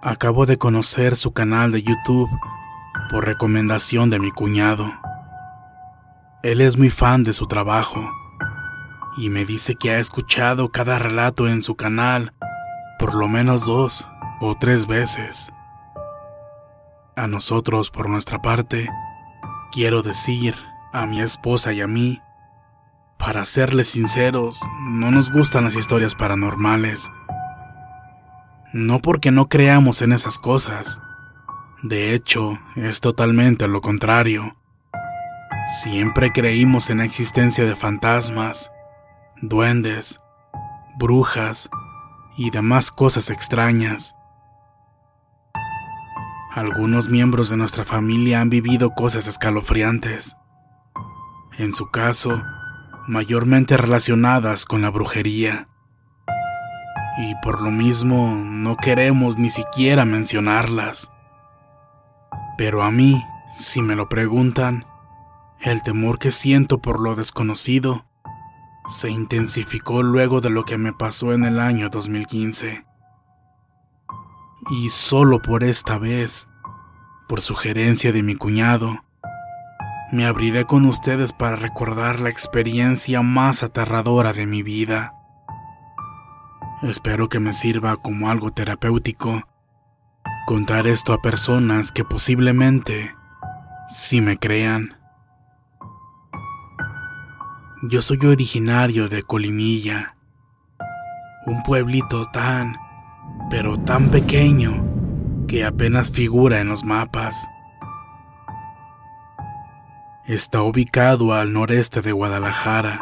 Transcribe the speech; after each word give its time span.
Acabo 0.00 0.46
de 0.46 0.58
conocer 0.58 1.16
su 1.16 1.32
canal 1.32 1.72
de 1.72 1.82
YouTube 1.82 2.30
por 3.10 3.26
recomendación 3.26 4.10
de 4.10 4.20
mi 4.20 4.30
cuñado. 4.30 4.92
Él 6.44 6.60
es 6.60 6.78
muy 6.78 6.88
fan 6.88 7.24
de 7.24 7.32
su 7.32 7.48
trabajo 7.48 8.08
y 9.16 9.28
me 9.28 9.44
dice 9.44 9.74
que 9.74 9.90
ha 9.90 9.98
escuchado 9.98 10.70
cada 10.70 11.00
relato 11.00 11.48
en 11.48 11.62
su 11.62 11.74
canal 11.74 12.32
por 13.00 13.16
lo 13.16 13.26
menos 13.26 13.66
dos 13.66 14.06
o 14.40 14.54
tres 14.54 14.86
veces. 14.86 15.50
A 17.16 17.26
nosotros, 17.26 17.90
por 17.90 18.08
nuestra 18.08 18.40
parte, 18.40 18.88
quiero 19.72 20.02
decir 20.02 20.54
a 20.92 21.06
mi 21.06 21.20
esposa 21.20 21.72
y 21.72 21.80
a 21.80 21.88
mí, 21.88 22.22
para 23.18 23.44
serles 23.44 23.88
sinceros, 23.88 24.60
no 24.80 25.10
nos 25.10 25.32
gustan 25.32 25.64
las 25.64 25.74
historias 25.74 26.14
paranormales. 26.14 27.10
No 28.72 29.00
porque 29.00 29.30
no 29.30 29.48
creamos 29.48 30.02
en 30.02 30.12
esas 30.12 30.38
cosas. 30.38 31.00
De 31.82 32.12
hecho, 32.12 32.58
es 32.76 33.00
totalmente 33.00 33.66
lo 33.66 33.80
contrario. 33.80 34.56
Siempre 35.80 36.32
creímos 36.32 36.90
en 36.90 36.98
la 36.98 37.06
existencia 37.06 37.64
de 37.64 37.74
fantasmas, 37.74 38.70
duendes, 39.40 40.20
brujas 40.98 41.70
y 42.36 42.50
demás 42.50 42.90
cosas 42.90 43.30
extrañas. 43.30 44.14
Algunos 46.54 47.08
miembros 47.08 47.48
de 47.48 47.56
nuestra 47.56 47.84
familia 47.84 48.40
han 48.42 48.50
vivido 48.50 48.90
cosas 48.90 49.28
escalofriantes. 49.28 50.36
En 51.56 51.72
su 51.72 51.90
caso, 51.90 52.42
mayormente 53.06 53.78
relacionadas 53.78 54.66
con 54.66 54.82
la 54.82 54.90
brujería 54.90 55.68
y 57.18 57.34
por 57.42 57.60
lo 57.60 57.70
mismo 57.70 58.36
no 58.36 58.76
queremos 58.76 59.38
ni 59.38 59.50
siquiera 59.50 60.04
mencionarlas. 60.04 61.10
Pero 62.56 62.82
a 62.84 62.92
mí, 62.92 63.24
si 63.52 63.82
me 63.82 63.96
lo 63.96 64.08
preguntan, 64.08 64.86
el 65.60 65.82
temor 65.82 66.20
que 66.20 66.30
siento 66.30 66.78
por 66.78 67.00
lo 67.00 67.16
desconocido 67.16 68.06
se 68.88 69.10
intensificó 69.10 70.02
luego 70.02 70.40
de 70.40 70.50
lo 70.50 70.64
que 70.64 70.78
me 70.78 70.92
pasó 70.92 71.32
en 71.32 71.44
el 71.44 71.58
año 71.58 71.88
2015. 71.88 72.86
Y 74.70 74.88
solo 74.88 75.42
por 75.42 75.64
esta 75.64 75.98
vez, 75.98 76.48
por 77.26 77.40
sugerencia 77.40 78.12
de 78.12 78.22
mi 78.22 78.36
cuñado, 78.36 79.04
me 80.12 80.24
abriré 80.24 80.64
con 80.64 80.86
ustedes 80.86 81.32
para 81.32 81.56
recordar 81.56 82.20
la 82.20 82.30
experiencia 82.30 83.22
más 83.22 83.62
aterradora 83.62 84.32
de 84.32 84.46
mi 84.46 84.62
vida. 84.62 85.17
Espero 86.82 87.28
que 87.28 87.40
me 87.40 87.52
sirva 87.52 87.96
como 87.96 88.30
algo 88.30 88.52
terapéutico 88.52 89.42
contar 90.46 90.86
esto 90.86 91.12
a 91.12 91.20
personas 91.20 91.90
que 91.90 92.04
posiblemente 92.04 93.14
sí 93.88 94.20
me 94.20 94.38
crean. 94.38 94.96
Yo 97.82 98.00
soy 98.00 98.18
originario 98.24 99.08
de 99.08 99.24
Colimilla, 99.24 100.16
un 101.46 101.64
pueblito 101.64 102.26
tan, 102.26 102.76
pero 103.50 103.76
tan 103.76 104.10
pequeño 104.10 104.84
que 105.48 105.64
apenas 105.64 106.10
figura 106.12 106.60
en 106.60 106.68
los 106.68 106.84
mapas. 106.84 107.48
Está 110.26 110.62
ubicado 110.62 111.34
al 111.34 111.52
noreste 111.52 112.02
de 112.02 112.12
Guadalajara, 112.12 113.00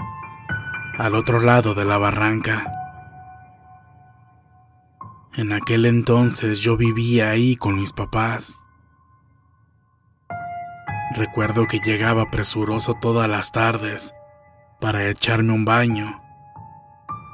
al 0.98 1.14
otro 1.14 1.41
lado 1.41 1.75
de 1.75 1.84
la 1.84 1.98
barranca. 1.98 2.75
En 5.36 5.52
aquel 5.52 5.84
entonces 5.84 6.60
yo 6.60 6.78
vivía 6.78 7.28
ahí 7.28 7.56
con 7.56 7.74
mis 7.74 7.92
papás. 7.92 8.58
Recuerdo 11.14 11.66
que 11.66 11.78
llegaba 11.78 12.30
presuroso 12.30 12.94
todas 12.94 13.28
las 13.28 13.52
tardes 13.52 14.14
para 14.80 15.06
echarme 15.10 15.52
un 15.52 15.66
baño. 15.66 16.22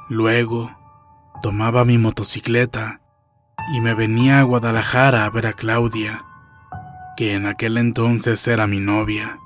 Luego 0.09 0.77
tomaba 1.41 1.85
mi 1.85 1.97
motocicleta 1.97 2.99
y 3.73 3.79
me 3.79 3.93
venía 3.93 4.39
a 4.39 4.43
Guadalajara 4.43 5.23
a 5.23 5.29
ver 5.29 5.47
a 5.47 5.53
Claudia, 5.53 6.25
que 7.15 7.35
en 7.35 7.45
aquel 7.45 7.77
entonces 7.77 8.45
era 8.49 8.67
mi 8.67 8.81
novia. 8.81 9.39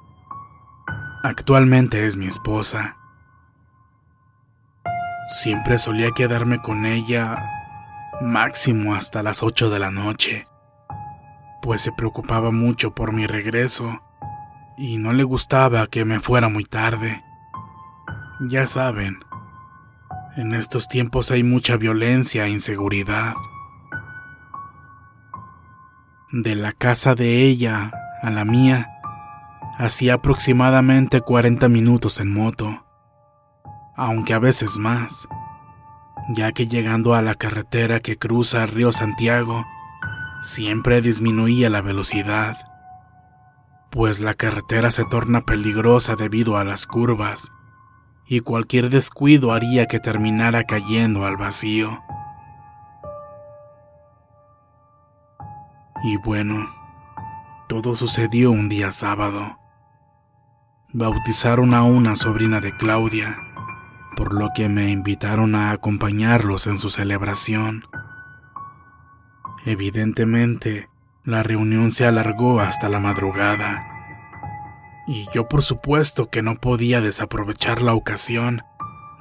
Actualmente 1.21 2.07
es 2.07 2.17
mi 2.17 2.25
esposa. 2.25 2.97
Siempre 5.27 5.77
solía 5.77 6.09
quedarme 6.09 6.59
con 6.59 6.87
ella 6.87 7.56
máximo 8.21 8.95
hasta 8.95 9.21
las 9.23 9.43
8 9.43 9.69
de 9.69 9.79
la 9.79 9.91
noche, 9.91 10.47
pues 11.61 11.81
se 11.81 11.91
preocupaba 11.91 12.51
mucho 12.51 12.93
por 12.95 13.13
mi 13.13 13.27
regreso 13.27 14.01
y 14.77 14.97
no 14.97 15.13
le 15.13 15.23
gustaba 15.23 15.87
que 15.87 16.05
me 16.05 16.19
fuera 16.19 16.49
muy 16.49 16.63
tarde. 16.63 17.23
Ya 18.49 18.65
saben, 18.65 19.19
en 20.35 20.53
estos 20.53 20.87
tiempos 20.87 21.31
hay 21.31 21.43
mucha 21.43 21.77
violencia 21.77 22.45
e 22.45 22.49
inseguridad. 22.49 23.33
De 26.31 26.55
la 26.55 26.71
casa 26.73 27.15
de 27.15 27.43
ella 27.43 27.91
a 28.21 28.29
la 28.29 28.45
mía, 28.45 28.89
hacía 29.77 30.15
aproximadamente 30.15 31.21
40 31.21 31.69
minutos 31.69 32.19
en 32.19 32.33
moto, 32.33 32.85
aunque 33.95 34.33
a 34.33 34.39
veces 34.39 34.77
más 34.79 35.27
ya 36.29 36.51
que 36.51 36.67
llegando 36.67 37.15
a 37.15 37.21
la 37.21 37.35
carretera 37.35 37.99
que 37.99 38.17
cruza 38.17 38.63
el 38.63 38.69
río 38.69 38.91
Santiago, 38.91 39.65
siempre 40.41 41.01
disminuía 41.01 41.69
la 41.69 41.81
velocidad, 41.81 42.57
pues 43.91 44.21
la 44.21 44.33
carretera 44.33 44.91
se 44.91 45.05
torna 45.05 45.41
peligrosa 45.41 46.15
debido 46.15 46.57
a 46.57 46.63
las 46.63 46.85
curvas, 46.85 47.51
y 48.27 48.41
cualquier 48.41 48.89
descuido 48.89 49.53
haría 49.53 49.85
que 49.85 49.99
terminara 49.99 50.63
cayendo 50.65 51.25
al 51.25 51.37
vacío. 51.37 52.01
Y 56.03 56.17
bueno, 56.17 56.69
todo 57.67 57.95
sucedió 57.95 58.51
un 58.51 58.69
día 58.69 58.91
sábado, 58.91 59.59
bautizaron 60.93 61.73
a 61.73 61.83
una 61.83 62.15
sobrina 62.15 62.59
de 62.61 62.75
Claudia, 62.75 63.46
por 64.17 64.33
lo 64.33 64.49
que 64.55 64.67
me 64.67 64.89
invitaron 64.89 65.53
a 65.53 65.69
acompañarlos 65.69 66.65
en 66.65 66.79
su 66.79 66.89
celebración. 66.89 67.85
Evidentemente, 69.63 70.89
la 71.23 71.43
reunión 71.43 71.91
se 71.91 72.07
alargó 72.07 72.59
hasta 72.59 72.89
la 72.89 72.99
madrugada, 72.99 73.85
y 75.07 75.27
yo 75.35 75.47
por 75.47 75.61
supuesto 75.61 76.31
que 76.31 76.41
no 76.41 76.55
podía 76.55 76.99
desaprovechar 76.99 77.83
la 77.83 77.93
ocasión 77.93 78.63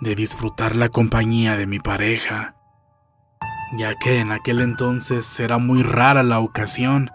de 0.00 0.14
disfrutar 0.14 0.74
la 0.74 0.88
compañía 0.88 1.56
de 1.58 1.66
mi 1.66 1.78
pareja, 1.78 2.56
ya 3.76 3.96
que 3.96 4.18
en 4.18 4.32
aquel 4.32 4.62
entonces 4.62 5.38
era 5.38 5.58
muy 5.58 5.82
rara 5.82 6.22
la 6.22 6.38
ocasión 6.38 7.10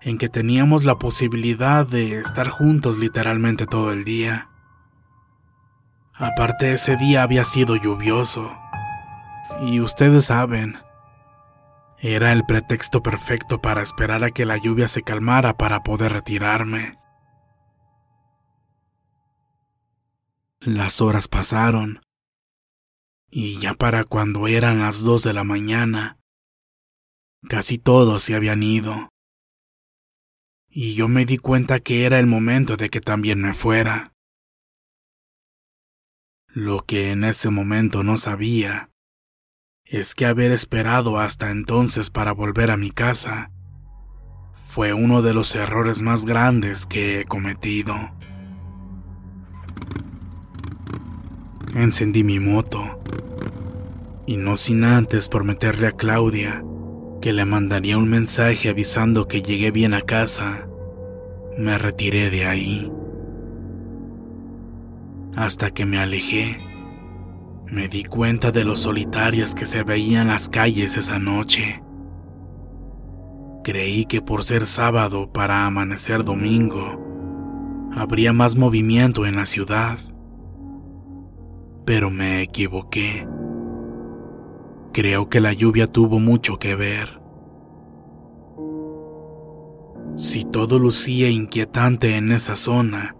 en 0.00 0.16
que 0.16 0.30
teníamos 0.30 0.84
la 0.84 0.98
posibilidad 0.98 1.86
de 1.86 2.18
estar 2.18 2.48
juntos 2.48 2.96
literalmente 2.96 3.66
todo 3.66 3.92
el 3.92 4.04
día. 4.04 4.48
Aparte 6.16 6.72
ese 6.72 6.96
día 6.96 7.24
había 7.24 7.44
sido 7.44 7.74
lluvioso, 7.74 8.56
y 9.62 9.80
ustedes 9.80 10.26
saben, 10.26 10.78
era 11.98 12.32
el 12.32 12.44
pretexto 12.44 13.02
perfecto 13.02 13.60
para 13.60 13.82
esperar 13.82 14.22
a 14.22 14.30
que 14.30 14.46
la 14.46 14.56
lluvia 14.56 14.86
se 14.86 15.02
calmara 15.02 15.56
para 15.56 15.82
poder 15.82 16.12
retirarme. 16.12 16.98
Las 20.60 21.00
horas 21.00 21.26
pasaron, 21.26 22.00
y 23.28 23.58
ya 23.58 23.74
para 23.74 24.04
cuando 24.04 24.46
eran 24.46 24.78
las 24.78 25.02
dos 25.02 25.24
de 25.24 25.32
la 25.32 25.42
mañana, 25.42 26.18
casi 27.48 27.76
todos 27.76 28.22
se 28.22 28.36
habían 28.36 28.62
ido. 28.62 29.08
Y 30.68 30.94
yo 30.94 31.08
me 31.08 31.24
di 31.24 31.38
cuenta 31.38 31.80
que 31.80 32.06
era 32.06 32.20
el 32.20 32.26
momento 32.26 32.76
de 32.76 32.88
que 32.88 33.00
también 33.00 33.40
me 33.40 33.52
fuera. 33.52 34.13
Lo 36.56 36.84
que 36.86 37.10
en 37.10 37.24
ese 37.24 37.50
momento 37.50 38.04
no 38.04 38.16
sabía 38.16 38.88
es 39.84 40.14
que 40.14 40.24
haber 40.24 40.52
esperado 40.52 41.18
hasta 41.18 41.50
entonces 41.50 42.10
para 42.10 42.30
volver 42.30 42.70
a 42.70 42.76
mi 42.76 42.92
casa 42.92 43.50
fue 44.68 44.92
uno 44.92 45.20
de 45.20 45.34
los 45.34 45.52
errores 45.56 46.00
más 46.00 46.24
grandes 46.24 46.86
que 46.86 47.18
he 47.18 47.24
cometido. 47.24 47.96
Encendí 51.74 52.22
mi 52.22 52.38
moto 52.38 53.00
y 54.24 54.36
no 54.36 54.56
sin 54.56 54.84
antes 54.84 55.28
prometerle 55.28 55.88
a 55.88 55.92
Claudia 55.92 56.64
que 57.20 57.32
le 57.32 57.44
mandaría 57.46 57.98
un 57.98 58.08
mensaje 58.08 58.68
avisando 58.68 59.26
que 59.26 59.42
llegué 59.42 59.72
bien 59.72 59.92
a 59.92 60.02
casa, 60.02 60.68
me 61.58 61.78
retiré 61.78 62.30
de 62.30 62.46
ahí. 62.46 62.92
Hasta 65.36 65.70
que 65.70 65.86
me 65.86 65.98
alejé, 65.98 66.58
me 67.66 67.88
di 67.88 68.04
cuenta 68.04 68.52
de 68.52 68.64
lo 68.64 68.76
solitarias 68.76 69.54
que 69.54 69.66
se 69.66 69.82
veían 69.82 70.28
las 70.28 70.48
calles 70.48 70.96
esa 70.96 71.18
noche. 71.18 71.82
Creí 73.64 74.04
que 74.04 74.20
por 74.20 74.44
ser 74.44 74.66
sábado 74.66 75.32
para 75.32 75.66
amanecer 75.66 76.24
domingo, 76.24 77.00
habría 77.94 78.32
más 78.32 78.56
movimiento 78.56 79.26
en 79.26 79.36
la 79.36 79.46
ciudad 79.46 79.98
pero 81.84 82.10
me 82.10 82.42
equivoqué. 82.42 83.28
Creo 84.92 85.28
que 85.28 85.40
la 85.40 85.52
lluvia 85.52 85.86
tuvo 85.86 86.18
mucho 86.18 86.58
que 86.58 86.76
ver. 86.76 87.20
Si 90.16 90.44
todo 90.44 90.78
lucía 90.78 91.28
inquietante 91.28 92.16
en 92.16 92.30
esa 92.30 92.54
zona, 92.54 93.16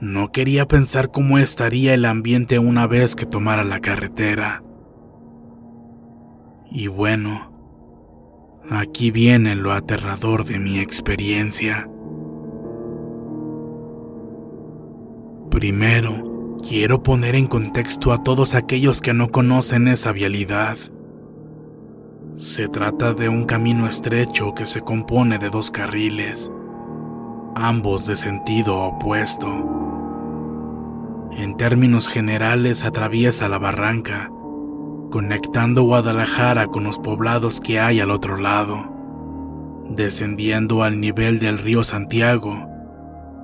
no 0.00 0.32
quería 0.32 0.66
pensar 0.66 1.10
cómo 1.10 1.38
estaría 1.38 1.94
el 1.94 2.04
ambiente 2.04 2.58
una 2.58 2.86
vez 2.86 3.16
que 3.16 3.26
tomara 3.26 3.64
la 3.64 3.80
carretera. 3.80 4.62
Y 6.70 6.88
bueno, 6.88 7.52
aquí 8.70 9.10
viene 9.10 9.54
lo 9.54 9.72
aterrador 9.72 10.44
de 10.44 10.58
mi 10.58 10.78
experiencia. 10.78 11.88
Primero, 15.50 16.36
Quiero 16.68 17.00
poner 17.00 17.36
en 17.36 17.46
contexto 17.46 18.12
a 18.12 18.18
todos 18.18 18.56
aquellos 18.56 19.00
que 19.00 19.14
no 19.14 19.30
conocen 19.30 19.86
esa 19.86 20.10
vialidad. 20.10 20.76
Se 22.34 22.66
trata 22.66 23.14
de 23.14 23.28
un 23.28 23.44
camino 23.44 23.86
estrecho 23.86 24.52
que 24.52 24.66
se 24.66 24.80
compone 24.80 25.38
de 25.38 25.48
dos 25.48 25.70
carriles, 25.70 26.50
ambos 27.54 28.06
de 28.06 28.16
sentido 28.16 28.78
opuesto. 28.78 29.85
En 31.36 31.58
términos 31.58 32.08
generales 32.08 32.82
atraviesa 32.82 33.50
la 33.50 33.58
barranca, 33.58 34.30
conectando 35.10 35.82
Guadalajara 35.82 36.66
con 36.68 36.84
los 36.84 36.98
poblados 36.98 37.60
que 37.60 37.78
hay 37.78 38.00
al 38.00 38.10
otro 38.10 38.38
lado, 38.38 38.90
descendiendo 39.90 40.82
al 40.82 40.98
nivel 40.98 41.38
del 41.38 41.58
río 41.58 41.84
Santiago 41.84 42.66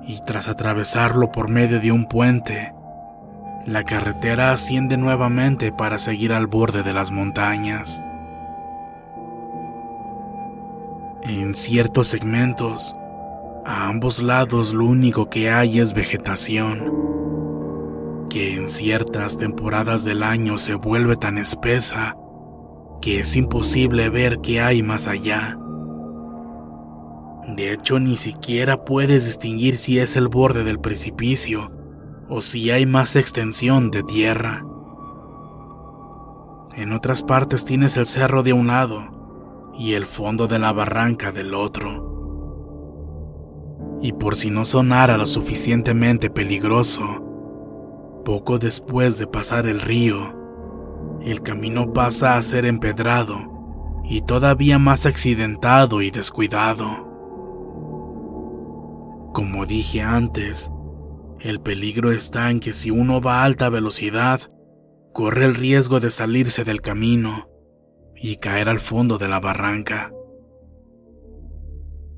y 0.07 0.17
tras 0.25 0.47
atravesarlo 0.47 1.31
por 1.31 1.49
medio 1.49 1.79
de 1.79 1.91
un 1.91 2.07
puente, 2.07 2.73
la 3.67 3.83
carretera 3.83 4.51
asciende 4.51 4.97
nuevamente 4.97 5.71
para 5.71 5.99
seguir 5.99 6.33
al 6.33 6.47
borde 6.47 6.81
de 6.81 6.93
las 6.93 7.11
montañas. 7.11 8.01
En 11.21 11.53
ciertos 11.53 12.07
segmentos, 12.07 12.95
a 13.65 13.87
ambos 13.87 14.23
lados 14.23 14.73
lo 14.73 14.85
único 14.85 15.29
que 15.29 15.51
hay 15.51 15.79
es 15.79 15.93
vegetación, 15.93 17.12
que 18.33 18.55
en 18.55 18.67
ciertas 18.67 19.37
temporadas 19.37 20.03
del 20.03 20.23
año 20.23 20.57
se 20.57 20.73
vuelve 20.73 21.17
tan 21.17 21.37
espesa 21.37 22.17
que 22.99 23.19
es 23.19 23.35
imposible 23.35 24.09
ver 24.09 24.39
qué 24.41 24.59
hay 24.59 24.81
más 24.81 25.05
allá. 25.05 25.59
De 27.55 27.71
hecho, 27.71 27.99
ni 27.99 28.17
siquiera 28.17 28.85
puedes 28.85 29.27
distinguir 29.27 29.77
si 29.77 29.99
es 29.99 30.15
el 30.15 30.29
borde 30.29 30.63
del 30.63 30.79
precipicio 30.79 31.71
o 32.27 32.41
si 32.41 32.71
hay 32.71 32.87
más 32.87 33.15
extensión 33.15 33.91
de 33.91 34.01
tierra. 34.01 34.65
En 36.75 36.91
otras 36.91 37.21
partes 37.21 37.65
tienes 37.65 37.97
el 37.97 38.07
cerro 38.07 38.41
de 38.41 38.53
un 38.53 38.65
lado 38.65 39.73
y 39.77 39.93
el 39.93 40.07
fondo 40.07 40.47
de 40.47 40.57
la 40.57 40.73
barranca 40.73 41.31
del 41.31 41.53
otro. 41.53 42.09
Y 44.01 44.13
por 44.13 44.35
si 44.35 44.49
no 44.49 44.65
sonara 44.65 45.17
lo 45.17 45.27
suficientemente 45.27 46.31
peligroso, 46.31 47.22
poco 48.23 48.59
después 48.59 49.17
de 49.17 49.27
pasar 49.27 49.67
el 49.67 49.81
río, 49.81 50.33
el 51.21 51.41
camino 51.41 51.93
pasa 51.93 52.37
a 52.37 52.41
ser 52.41 52.65
empedrado 52.65 54.01
y 54.03 54.21
todavía 54.21 54.79
más 54.79 55.05
accidentado 55.05 56.01
y 56.01 56.11
descuidado. 56.11 57.09
Como 59.33 59.65
dije 59.65 60.01
antes, 60.01 60.71
el 61.39 61.59
peligro 61.59 62.11
está 62.11 62.49
en 62.49 62.59
que 62.59 62.73
si 62.73 62.91
uno 62.91 63.21
va 63.21 63.41
a 63.41 63.45
alta 63.45 63.69
velocidad, 63.69 64.41
corre 65.13 65.45
el 65.45 65.55
riesgo 65.55 65.99
de 65.99 66.09
salirse 66.09 66.63
del 66.63 66.81
camino 66.81 67.49
y 68.15 68.37
caer 68.37 68.69
al 68.69 68.79
fondo 68.79 69.17
de 69.17 69.27
la 69.27 69.39
barranca. 69.39 70.11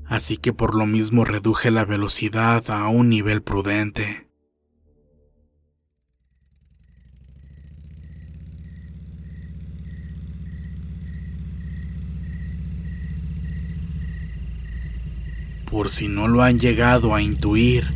Así 0.04 0.36
que 0.36 0.52
por 0.52 0.76
lo 0.76 0.86
mismo 0.86 1.24
reduje 1.24 1.70
la 1.70 1.84
velocidad 1.84 2.70
a 2.70 2.88
un 2.88 3.08
nivel 3.08 3.42
prudente. 3.42 4.25
Por 15.70 15.90
si 15.90 16.06
no 16.06 16.28
lo 16.28 16.42
han 16.42 16.60
llegado 16.60 17.14
a 17.14 17.20
intuir, 17.20 17.88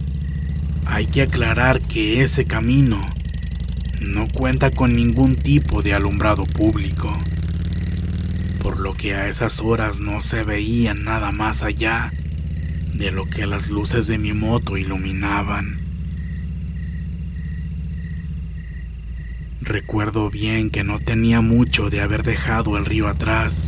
hay 0.86 1.06
que 1.06 1.22
aclarar 1.22 1.80
que 1.80 2.22
ese 2.22 2.44
camino 2.44 3.00
no 4.00 4.26
cuenta 4.26 4.70
con 4.70 4.92
ningún 4.92 5.36
tipo 5.36 5.80
de 5.80 5.94
alumbrado 5.94 6.46
público, 6.46 7.16
por 8.60 8.80
lo 8.80 8.92
que 8.94 9.14
a 9.14 9.28
esas 9.28 9.60
horas 9.60 10.00
no 10.00 10.20
se 10.20 10.42
veía 10.42 10.94
nada 10.94 11.30
más 11.30 11.62
allá 11.62 12.10
de 12.92 13.12
lo 13.12 13.26
que 13.26 13.46
las 13.46 13.70
luces 13.70 14.08
de 14.08 14.18
mi 14.18 14.32
moto 14.32 14.76
iluminaban. 14.76 15.78
Recuerdo 19.60 20.28
bien 20.28 20.70
que 20.70 20.82
no 20.82 20.98
tenía 20.98 21.40
mucho 21.40 21.88
de 21.88 22.00
haber 22.00 22.24
dejado 22.24 22.76
el 22.76 22.84
río 22.84 23.06
atrás 23.06 23.64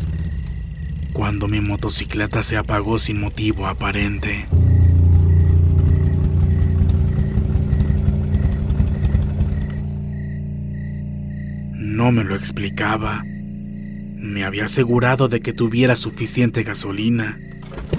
cuando 1.12 1.49
mi 1.49 1.61
motocicleta 1.61 2.42
se 2.42 2.57
apagó 2.57 2.99
sin 2.99 3.21
motivo 3.21 3.66
aparente. 3.66 4.47
No 11.75 12.11
me 12.11 12.25
lo 12.25 12.35
explicaba. 12.35 13.23
Me 13.25 14.45
había 14.45 14.64
asegurado 14.64 15.28
de 15.28 15.40
que 15.40 15.52
tuviera 15.52 15.95
suficiente 15.95 16.62
gasolina, 16.62 17.38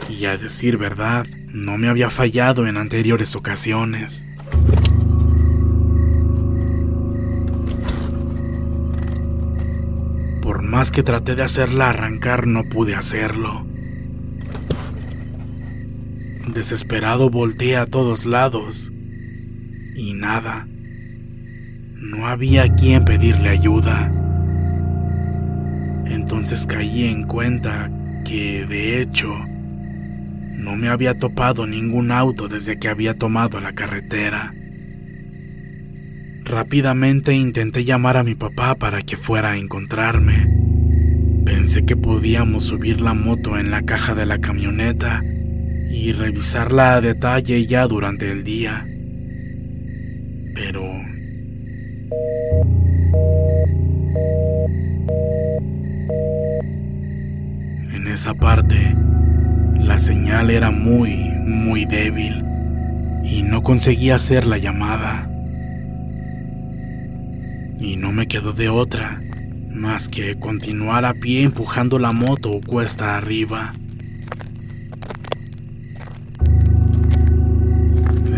Y 0.10 0.26
a 0.26 0.38
decir 0.38 0.78
verdad, 0.78 1.26
no 1.48 1.78
me 1.78 1.88
había 1.88 2.10
fallado 2.10 2.68
en 2.68 2.78
anteriores 2.78 3.36
ocasiones. 3.36 4.26
Que 10.92 11.04
traté 11.04 11.36
de 11.36 11.44
hacerla 11.44 11.90
arrancar, 11.90 12.48
no 12.48 12.64
pude 12.64 12.96
hacerlo. 12.96 13.66
Desesperado 16.54 17.30
volteé 17.30 17.78
a 17.78 17.86
todos 17.86 18.26
lados 18.26 18.92
y 19.96 20.14
nada. 20.14 20.68
No 21.96 22.28
había 22.28 22.74
quien 22.76 23.06
pedirle 23.06 23.50
ayuda. 23.50 24.12
Entonces 26.06 26.68
caí 26.68 27.06
en 27.06 27.24
cuenta 27.24 27.90
que, 28.26 28.66
de 28.66 29.02
hecho, 29.02 29.34
no 30.58 30.76
me 30.76 30.90
había 30.90 31.18
topado 31.18 31.66
ningún 31.66 32.12
auto 32.12 32.48
desde 32.48 32.78
que 32.78 32.90
había 32.90 33.18
tomado 33.18 33.60
la 33.60 33.74
carretera. 33.74 34.54
Rápidamente 36.44 37.34
intenté 37.34 37.84
llamar 37.84 38.18
a 38.18 38.24
mi 38.24 38.36
papá 38.36 38.76
para 38.76 39.02
que 39.02 39.18
fuera 39.18 39.52
a 39.52 39.58
encontrarme. 39.58 40.63
Pensé 41.46 41.86
que 41.86 41.98
podíamos 41.98 42.64
subir 42.66 43.02
la 43.02 43.14
moto 43.14 43.58
en 43.58 43.70
la 43.70 43.82
caja 43.82 44.16
de 44.16 44.26
la 44.26 44.40
camioneta 44.40 45.22
y 45.24 46.12
revisarla 46.14 46.96
a 46.96 47.02
detalle 47.02 47.66
ya 47.66 47.86
durante 47.88 48.32
el 48.32 48.44
día. 48.44 48.86
Pero... 50.54 50.84
En 57.94 58.08
esa 58.08 58.34
parte, 58.34 58.96
la 59.80 59.98
señal 59.98 60.50
era 60.50 60.72
muy, 60.72 61.16
muy 61.46 61.86
débil 61.86 62.44
y 63.24 63.42
no 63.42 63.64
conseguía 63.64 64.16
hacer 64.16 64.46
la 64.46 64.58
llamada. 64.58 65.30
Y 67.80 67.98
no 67.98 68.14
me 68.14 68.28
quedó 68.28 68.54
de 68.54 68.70
otra 68.70 69.20
más 69.74 70.08
que 70.08 70.40
continuar 70.40 71.06
a 71.06 71.14
pie 71.14 71.44
empujando 71.44 72.00
la 72.00 72.12
moto 72.12 72.60
cuesta 72.66 73.18
arriba. 73.18 73.74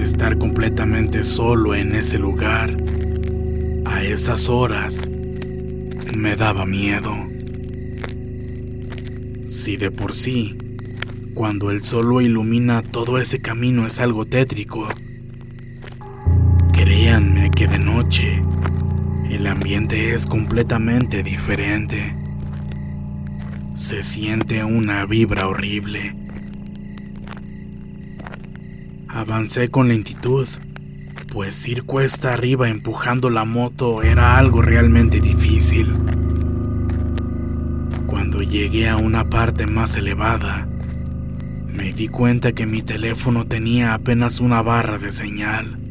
Estar 0.02 0.38
completamente 0.38 1.24
solo 1.24 1.76
en 1.76 1.94
ese 1.94 2.20
lugar, 2.20 2.76
a 3.86 4.04
esas 4.04 4.50
horas, 4.50 5.08
me 6.16 6.36
daba 6.36 6.66
miedo. 6.66 7.14
Si 9.48 9.78
de 9.78 9.92
por 9.92 10.14
sí, 10.14 10.58
cuando 11.34 11.72
el 11.72 11.84
sol 11.84 12.08
lo 12.08 12.22
ilumina 12.22 12.82
todo 12.82 13.18
ese 13.18 13.42
camino 13.42 13.86
es 13.86 14.00
algo 14.00 14.26
tétrico, 14.26 14.88
créanme 16.72 17.52
que 17.52 17.68
de 17.68 17.80
ambiente 19.66 20.14
es 20.14 20.28
completamente 20.28 21.24
diferente. 21.24 22.16
Se 23.74 24.04
siente 24.04 24.64
una 24.64 25.08
vibra 25.08 25.48
horrible. 25.48 26.16
Avancé 29.08 29.72
con 29.72 29.88
lentitud, 29.88 30.48
pues 31.32 31.68
ir 31.68 31.82
cuesta 31.82 32.34
arriba 32.34 32.70
empujando 32.70 33.32
la 33.32 33.44
moto 33.44 34.04
era 34.04 34.38
algo 34.38 34.62
realmente 34.62 35.20
difícil. 35.20 35.96
Cuando 38.06 38.44
llegué 38.44 38.88
a 38.88 38.98
una 38.98 39.32
parte 39.32 39.66
más 39.66 39.96
elevada, 39.96 40.68
me 41.74 41.92
di 41.92 42.08
cuenta 42.08 42.52
que 42.52 42.68
mi 42.68 42.84
teléfono 42.84 43.48
tenía 43.48 43.96
apenas 43.96 44.40
una 44.42 44.62
barra 44.62 45.00
de 45.00 45.10
señal 45.10 45.85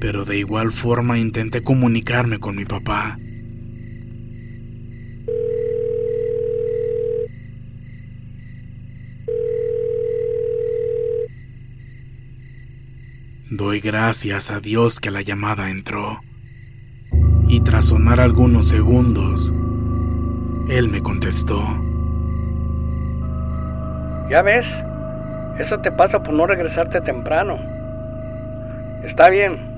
pero 0.00 0.24
de 0.24 0.38
igual 0.38 0.72
forma 0.72 1.18
intenté 1.18 1.62
comunicarme 1.62 2.38
con 2.38 2.56
mi 2.56 2.64
papá. 2.64 3.18
Doy 13.48 13.80
gracias 13.80 14.50
a 14.50 14.60
Dios 14.60 15.00
que 15.00 15.10
la 15.10 15.22
llamada 15.22 15.70
entró. 15.70 16.20
Y 17.48 17.60
tras 17.60 17.86
sonar 17.86 18.20
algunos 18.20 18.66
segundos, 18.66 19.52
él 20.68 20.88
me 20.88 21.00
contestó. 21.00 21.62
Ya 24.28 24.42
ves, 24.42 24.66
eso 25.58 25.78
te 25.80 25.92
pasa 25.92 26.22
por 26.22 26.34
no 26.34 26.46
regresarte 26.46 27.00
temprano. 27.00 27.58
Está 29.04 29.28
bien, 29.28 29.75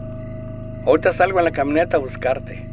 Ahorita 0.84 1.12
salgo 1.12 1.38
en 1.38 1.44
la 1.44 1.50
camioneta 1.50 1.96
a 1.96 2.00
buscarte. 2.00 2.66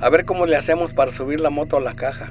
A 0.00 0.08
ver 0.10 0.24
cómo 0.24 0.46
le 0.46 0.56
hacemos 0.56 0.92
para 0.92 1.12
subir 1.12 1.40
la 1.40 1.50
moto 1.50 1.76
a 1.76 1.80
la 1.80 1.94
caja. 1.94 2.30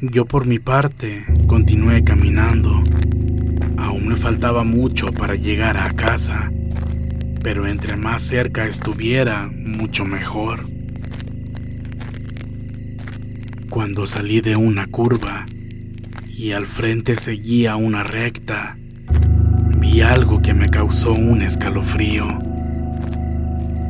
Yo 0.00 0.24
por 0.24 0.46
mi 0.46 0.58
parte 0.58 1.24
continué 1.46 2.02
caminando. 2.02 2.82
Aún 3.76 4.08
me 4.08 4.16
faltaba 4.16 4.64
mucho 4.64 5.12
para 5.12 5.36
llegar 5.36 5.76
a 5.76 5.92
casa, 5.92 6.50
pero 7.42 7.68
entre 7.68 7.96
más 7.96 8.22
cerca 8.22 8.66
estuviera, 8.66 9.48
mucho 9.48 10.04
mejor. 10.04 10.66
Cuando 13.70 14.06
salí 14.06 14.40
de 14.40 14.56
una 14.56 14.86
curva 14.86 15.46
y 16.28 16.50
al 16.50 16.66
frente 16.66 17.16
seguía 17.16 17.76
una 17.76 18.02
recta, 18.02 18.76
vi 19.92 20.00
algo 20.00 20.40
que 20.40 20.54
me 20.54 20.70
causó 20.70 21.12
un 21.12 21.42
escalofrío, 21.42 22.26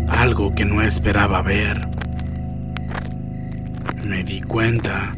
algo 0.09 0.53
que 0.53 0.65
no 0.65 0.83
esperaba 0.83 1.43
ver. 1.43 1.87
Me 4.05 4.25
di 4.25 4.41
cuenta 4.41 5.15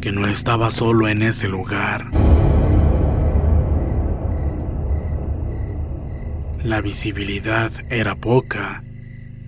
que 0.00 0.10
no 0.10 0.26
estaba 0.26 0.70
solo 0.70 1.06
en 1.06 1.22
ese 1.22 1.46
lugar. 1.46 2.06
La 6.64 6.80
visibilidad 6.80 7.70
era 7.88 8.16
poca, 8.16 8.82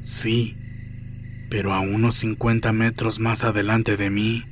sí, 0.02 0.56
pero 1.50 1.74
a 1.74 1.80
unos 1.80 2.14
50 2.14 2.72
metros 2.72 3.18
más 3.18 3.42
adelante 3.42 3.96
de 3.96 4.08
mí 4.08 4.44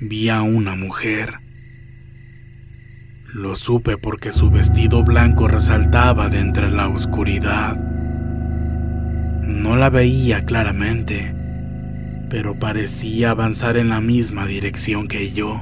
vi 0.00 0.28
a 0.28 0.42
una 0.42 0.76
mujer 0.76 1.39
lo 3.32 3.54
supe 3.54 3.96
porque 3.96 4.32
su 4.32 4.50
vestido 4.50 5.04
blanco 5.04 5.46
resaltaba 5.46 6.28
de 6.28 6.40
entre 6.40 6.70
la 6.70 6.88
oscuridad. 6.88 7.76
No 9.44 9.76
la 9.76 9.88
veía 9.88 10.44
claramente, 10.44 11.32
pero 12.28 12.58
parecía 12.58 13.30
avanzar 13.30 13.76
en 13.76 13.88
la 13.88 14.00
misma 14.00 14.46
dirección 14.46 15.06
que 15.06 15.32
yo, 15.32 15.60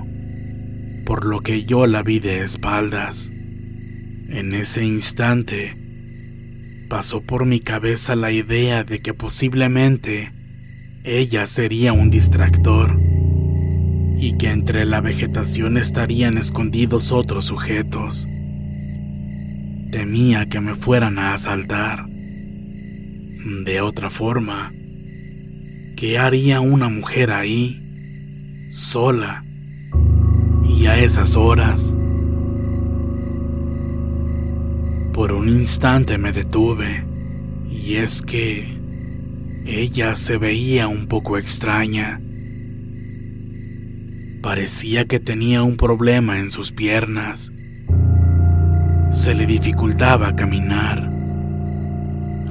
por 1.04 1.26
lo 1.26 1.40
que 1.40 1.64
yo 1.64 1.87
la 1.87 2.02
vi 2.02 2.20
de 2.20 2.42
espaldas. 2.42 3.30
En 4.30 4.54
ese 4.54 4.84
instante, 4.84 5.76
pasó 6.88 7.20
por 7.20 7.44
mi 7.44 7.60
cabeza 7.60 8.16
la 8.16 8.32
idea 8.32 8.84
de 8.84 9.00
que 9.00 9.12
posiblemente 9.12 10.32
ella 11.04 11.44
sería 11.46 11.92
un 11.92 12.10
distractor 12.10 13.07
y 14.20 14.37
que 14.37 14.50
entre 14.50 14.84
la 14.84 15.00
vegetación 15.00 15.76
estarían 15.76 16.38
escondidos 16.38 17.12
otros 17.12 17.44
sujetos. 17.46 18.26
Temía 19.92 20.46
que 20.46 20.60
me 20.60 20.75
fueran 20.75 21.18
a 21.18 21.34
asaltar. 21.34 22.04
De 23.64 23.80
otra 23.80 24.10
forma, 24.10 24.72
¿qué 25.96 26.18
haría 26.18 26.60
una 26.60 26.88
mujer 26.88 27.30
ahí, 27.30 27.80
sola, 28.70 29.44
y 30.68 30.87
a 30.87 30.98
esas 30.98 31.37
horas? 31.37 31.94
Por 35.14 35.32
un 35.32 35.48
instante 35.48 36.18
me 36.18 36.32
detuve, 36.32 37.04
y 37.70 37.94
es 37.94 38.20
que 38.20 38.78
ella 39.64 40.16
se 40.16 40.38
veía 40.38 40.88
un 40.88 41.06
poco 41.06 41.38
extraña 41.38 42.20
Parecía 44.42 45.04
que 45.04 45.18
tenía 45.18 45.64
un 45.64 45.76
problema 45.76 46.38
en 46.38 46.50
sus 46.50 46.71
piernas. 46.71 47.50
Se 49.12 49.35
le 49.35 49.47
dificultaba 49.47 50.37
caminar. 50.37 51.11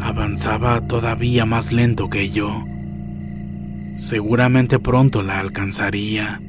Avanzaba 0.01 0.81
todavía 0.81 1.45
más 1.45 1.71
lento 1.71 2.09
que 2.09 2.29
yo. 2.29 2.65
Seguramente 3.95 4.79
pronto 4.79 5.23
la 5.23 5.39
alcanzaría. 5.39 6.41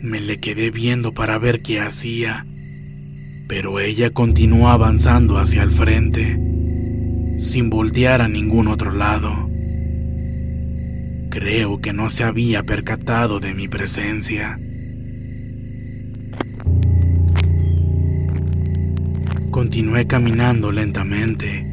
Me 0.00 0.20
le 0.20 0.40
quedé 0.40 0.70
viendo 0.70 1.12
para 1.12 1.38
ver 1.38 1.60
qué 1.60 1.80
hacía, 1.80 2.46
pero 3.46 3.78
ella 3.78 4.10
continuó 4.10 4.68
avanzando 4.68 5.38
hacia 5.38 5.62
el 5.62 5.70
frente, 5.70 6.38
sin 7.38 7.68
voltear 7.68 8.22
a 8.22 8.28
ningún 8.28 8.68
otro 8.68 8.90
lado. 8.92 9.41
Creo 11.32 11.80
que 11.80 11.94
no 11.94 12.10
se 12.10 12.24
había 12.24 12.62
percatado 12.62 13.40
de 13.40 13.54
mi 13.54 13.66
presencia. 13.66 14.58
Continué 19.50 20.06
caminando 20.06 20.70
lentamente, 20.72 21.66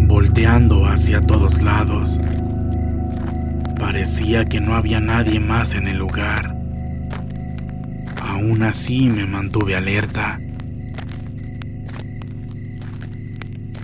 volteando 0.00 0.84
hacia 0.84 1.22
todos 1.22 1.62
lados. 1.62 2.20
Parecía 3.80 4.44
que 4.44 4.60
no 4.60 4.74
había 4.74 5.00
nadie 5.00 5.40
más 5.40 5.72
en 5.72 5.88
el 5.88 5.96
lugar. 5.96 6.54
Aún 8.20 8.62
así 8.64 9.08
me 9.08 9.24
mantuve 9.24 9.76
alerta. 9.76 10.38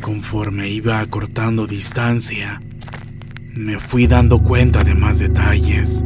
Conforme 0.02 0.68
iba 0.68 1.00
acortando 1.00 1.66
distancia, 1.66 2.60
me 3.58 3.80
fui 3.80 4.06
dando 4.06 4.38
cuenta 4.38 4.84
de 4.84 4.94
más 4.94 5.18
detalles. 5.18 6.04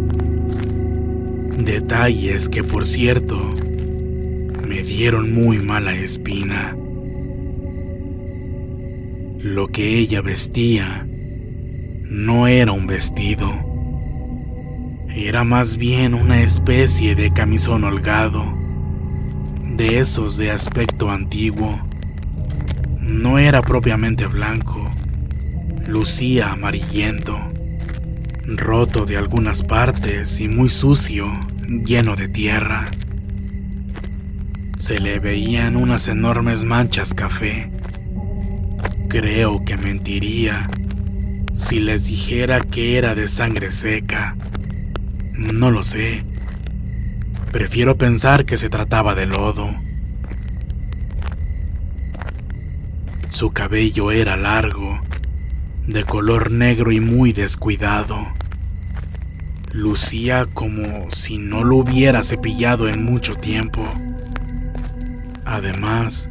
Detalles 1.59 2.49
que, 2.49 2.65
por 2.65 2.87
cierto, 2.87 3.55
me 4.67 4.83
dieron 4.83 5.35
muy 5.35 5.59
mala 5.59 5.95
espina. 5.95 6.75
Lo 9.43 9.69
que 9.69 9.99
ella 9.99 10.23
vestía 10.23 11.07
no 12.09 12.47
era 12.47 12.73
un 12.73 12.87
vestido, 12.87 13.53
era 15.15 15.45
más 15.45 15.77
bien 15.77 16.15
una 16.15 16.43
especie 16.43 17.15
de 17.15 17.35
camisón 17.35 17.85
holgado, 17.85 18.47
de 19.77 19.99
esos 19.99 20.39
de 20.39 20.51
aspecto 20.51 21.11
antiguo. 21.11 21.79
No 22.99 23.39
era 23.39 23.61
propiamente 23.61 24.27
blanco, 24.27 24.92
lucía 25.89 26.53
amarillento, 26.53 27.39
roto 28.45 29.07
de 29.07 29.17
algunas 29.17 29.63
partes 29.63 30.41
y 30.41 30.49
muy 30.49 30.69
sucio, 30.69 31.27
lleno 31.67 32.17
de 32.17 32.29
tierra. 32.29 32.91
Se 34.77 34.99
le 34.99 35.19
veían 35.19 35.77
unas 35.77 36.09
enormes 36.09 36.65
manchas 36.65 37.15
café. 37.15 37.71
Creo 39.09 39.65
que 39.65 39.77
mentiría 39.77 40.69
si 41.55 41.81
les 41.81 42.07
dijera 42.07 42.61
que 42.61 42.99
era 42.99 43.15
de 43.15 43.29
sangre 43.29 43.71
seca. 43.71 44.37
No 45.33 45.71
lo 45.71 45.83
sé. 45.83 46.25
Prefiero 47.53 47.97
pensar 47.97 48.45
que 48.45 48.57
se 48.57 48.71
trataba 48.71 49.15
de 49.15 49.27
lodo. 49.27 49.75
Su 53.29 53.53
cabello 53.53 54.11
era 54.11 54.37
largo, 54.37 55.01
de 55.87 56.05
color 56.05 56.51
negro 56.51 56.93
y 56.93 57.01
muy 57.01 57.33
descuidado. 57.33 58.17
Lucía 59.73 60.47
como 60.53 61.11
si 61.11 61.39
no 61.39 61.65
lo 61.65 61.77
hubiera 61.77 62.23
cepillado 62.23 62.89
en 62.89 63.05
mucho 63.05 63.35
tiempo. 63.35 63.85
Además, 65.45 66.29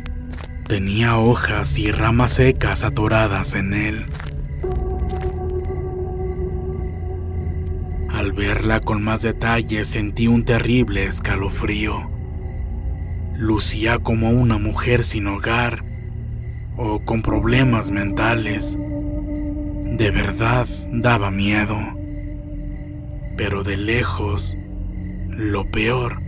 tenía 0.67 1.17
hojas 1.17 1.77
y 1.77 1.91
ramas 1.91 2.34
secas 2.34 2.84
atoradas 2.84 3.53
en 3.53 3.74
él. 3.74 4.05
Al 8.10 8.31
verla 8.31 8.79
con 8.79 9.03
más 9.03 9.22
detalle 9.22 9.84
sentí 9.84 10.27
un 10.27 10.46
terrible 10.46 11.05
escalofrío. 11.05 12.10
Lucía 13.38 14.00
como 14.00 14.29
una 14.29 14.60
mujer 14.60 15.03
sin 15.03 15.27
hogar 15.27 15.84
o 16.77 17.00
con 17.00 17.22
problemas 17.22 17.91
mentales. 17.91 18.77
De 19.91 20.12
verdad 20.12 20.67
daba 20.91 21.31
miedo. 21.31 21.77
Pero 23.38 23.63
de 23.63 23.77
lejos, 23.77 24.55
lo 25.29 25.69
peor 25.69 26.21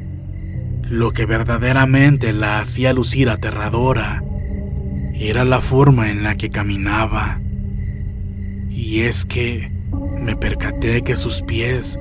lo 0.89 1.11
que 1.11 1.25
verdaderamente 1.25 2.33
la 2.33 2.59
hacía 2.59 2.93
lucir 2.93 3.29
aterradora 3.29 4.21
era 5.15 5.43
la 5.45 5.61
forma 5.61 6.11
en 6.11 6.23
la 6.23 6.35
que 6.35 6.49
caminaba. 6.49 7.39
Y 8.69 9.01
es 9.01 9.25
que 9.25 9.71
me 10.19 10.35
percaté 10.35 11.01
que 11.01 11.15
sus 11.15 11.41
pies 11.41 11.97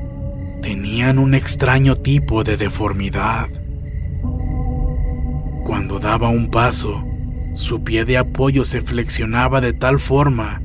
tenían 0.61 1.18
un 1.18 1.35
extraño 1.35 1.96
tipo 1.96 2.44
de 2.44 2.57
deformidad. 2.57 3.48
Cuando 5.64 5.98
daba 5.98 6.29
un 6.29 6.51
paso, 6.51 7.03
su 7.55 7.83
pie 7.85 8.05
de 8.05 8.18
apoyo 8.18 8.64
se 8.64 8.83
flexionaba 8.83 9.61
de 9.61 9.72
tal 9.72 10.01
forma 10.01 10.61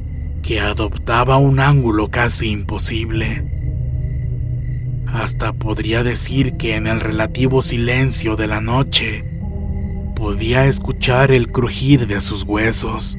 que 0.47 0.61
adoptaba 0.61 1.35
un 1.35 1.59
ángulo 1.59 2.07
casi 2.07 2.51
imposible. 2.51 3.43
Hasta 5.05 5.51
podría 5.51 6.03
decir 6.03 6.55
que 6.55 6.75
en 6.75 6.87
el 6.87 7.01
relativo 7.01 7.61
silencio 7.61 8.37
de 8.37 8.47
la 8.47 8.61
noche 8.61 9.25
podía 10.15 10.65
escuchar 10.65 11.33
el 11.33 11.51
crujir 11.51 12.07
de 12.07 12.21
sus 12.21 12.43
huesos. 12.43 13.17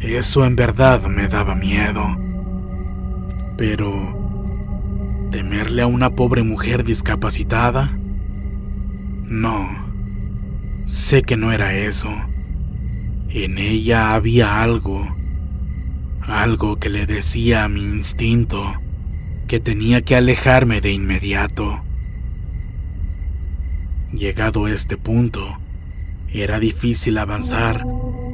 Eso 0.00 0.44
en 0.44 0.54
verdad 0.54 1.02
me 1.08 1.26
daba 1.26 1.56
miedo. 1.56 2.04
Pero, 3.56 5.26
¿temerle 5.32 5.82
a 5.82 5.88
una 5.88 6.10
pobre 6.10 6.44
mujer 6.44 6.84
discapacitada? 6.84 7.90
No, 9.24 9.68
sé 10.86 11.22
que 11.22 11.36
no 11.36 11.50
era 11.50 11.74
eso. 11.74 12.10
En 13.30 13.58
ella 13.58 14.14
había 14.14 14.62
algo, 14.62 15.17
algo 16.28 16.76
que 16.76 16.90
le 16.90 17.06
decía 17.06 17.64
a 17.64 17.68
mi 17.68 17.80
instinto 17.80 18.74
que 19.46 19.60
tenía 19.60 20.02
que 20.02 20.14
alejarme 20.14 20.80
de 20.80 20.92
inmediato. 20.92 21.80
Llegado 24.12 24.66
a 24.66 24.72
este 24.72 24.96
punto, 24.96 25.56
era 26.32 26.60
difícil 26.60 27.18
avanzar 27.18 27.84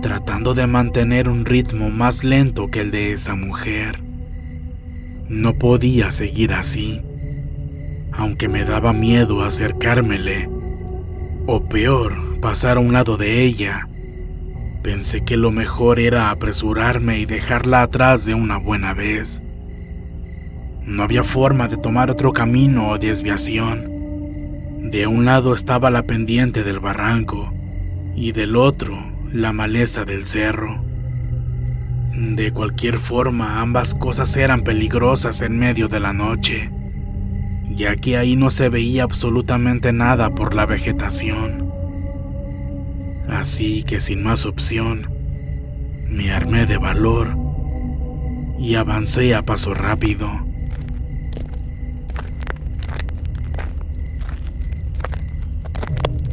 tratando 0.04 0.52
de 0.52 0.66
mantener 0.66 1.30
un 1.30 1.46
ritmo 1.46 1.88
más 1.88 2.24
lento 2.24 2.68
que 2.70 2.80
el 2.80 2.90
de 2.90 3.12
esa 3.12 3.36
mujer. 3.36 4.00
No 5.30 5.54
podía 5.54 6.10
seguir 6.10 6.52
así, 6.52 7.00
aunque 8.12 8.48
me 8.48 8.64
daba 8.64 8.92
miedo 8.92 9.42
acercármele, 9.42 10.50
o 11.46 11.66
peor, 11.68 12.38
pasar 12.40 12.76
a 12.76 12.80
un 12.80 12.92
lado 12.92 13.16
de 13.16 13.44
ella. 13.44 13.88
Pensé 14.84 15.24
que 15.24 15.38
lo 15.38 15.50
mejor 15.50 15.98
era 15.98 16.28
apresurarme 16.30 17.18
y 17.18 17.24
dejarla 17.24 17.80
atrás 17.80 18.26
de 18.26 18.34
una 18.34 18.58
buena 18.58 18.92
vez. 18.92 19.40
No 20.84 21.02
había 21.02 21.24
forma 21.24 21.68
de 21.68 21.78
tomar 21.78 22.10
otro 22.10 22.34
camino 22.34 22.90
o 22.90 22.98
desviación. 22.98 23.88
De 24.90 25.06
un 25.06 25.24
lado 25.24 25.54
estaba 25.54 25.90
la 25.90 26.02
pendiente 26.02 26.64
del 26.64 26.80
barranco 26.80 27.50
y 28.14 28.32
del 28.32 28.56
otro 28.56 29.02
la 29.32 29.54
maleza 29.54 30.04
del 30.04 30.26
cerro. 30.26 30.84
De 32.12 32.52
cualquier 32.52 32.98
forma, 32.98 33.62
ambas 33.62 33.94
cosas 33.94 34.36
eran 34.36 34.64
peligrosas 34.64 35.40
en 35.40 35.58
medio 35.58 35.88
de 35.88 36.00
la 36.00 36.12
noche, 36.12 36.68
ya 37.70 37.96
que 37.96 38.18
ahí 38.18 38.36
no 38.36 38.50
se 38.50 38.68
veía 38.68 39.04
absolutamente 39.04 39.94
nada 39.94 40.34
por 40.34 40.54
la 40.54 40.66
vegetación. 40.66 41.63
Así 43.28 43.82
que 43.82 44.00
sin 44.00 44.22
más 44.22 44.46
opción, 44.46 45.08
me 46.08 46.32
armé 46.32 46.66
de 46.66 46.78
valor 46.78 47.36
y 48.58 48.76
avancé 48.76 49.34
a 49.34 49.42
paso 49.42 49.74
rápido. 49.74 50.30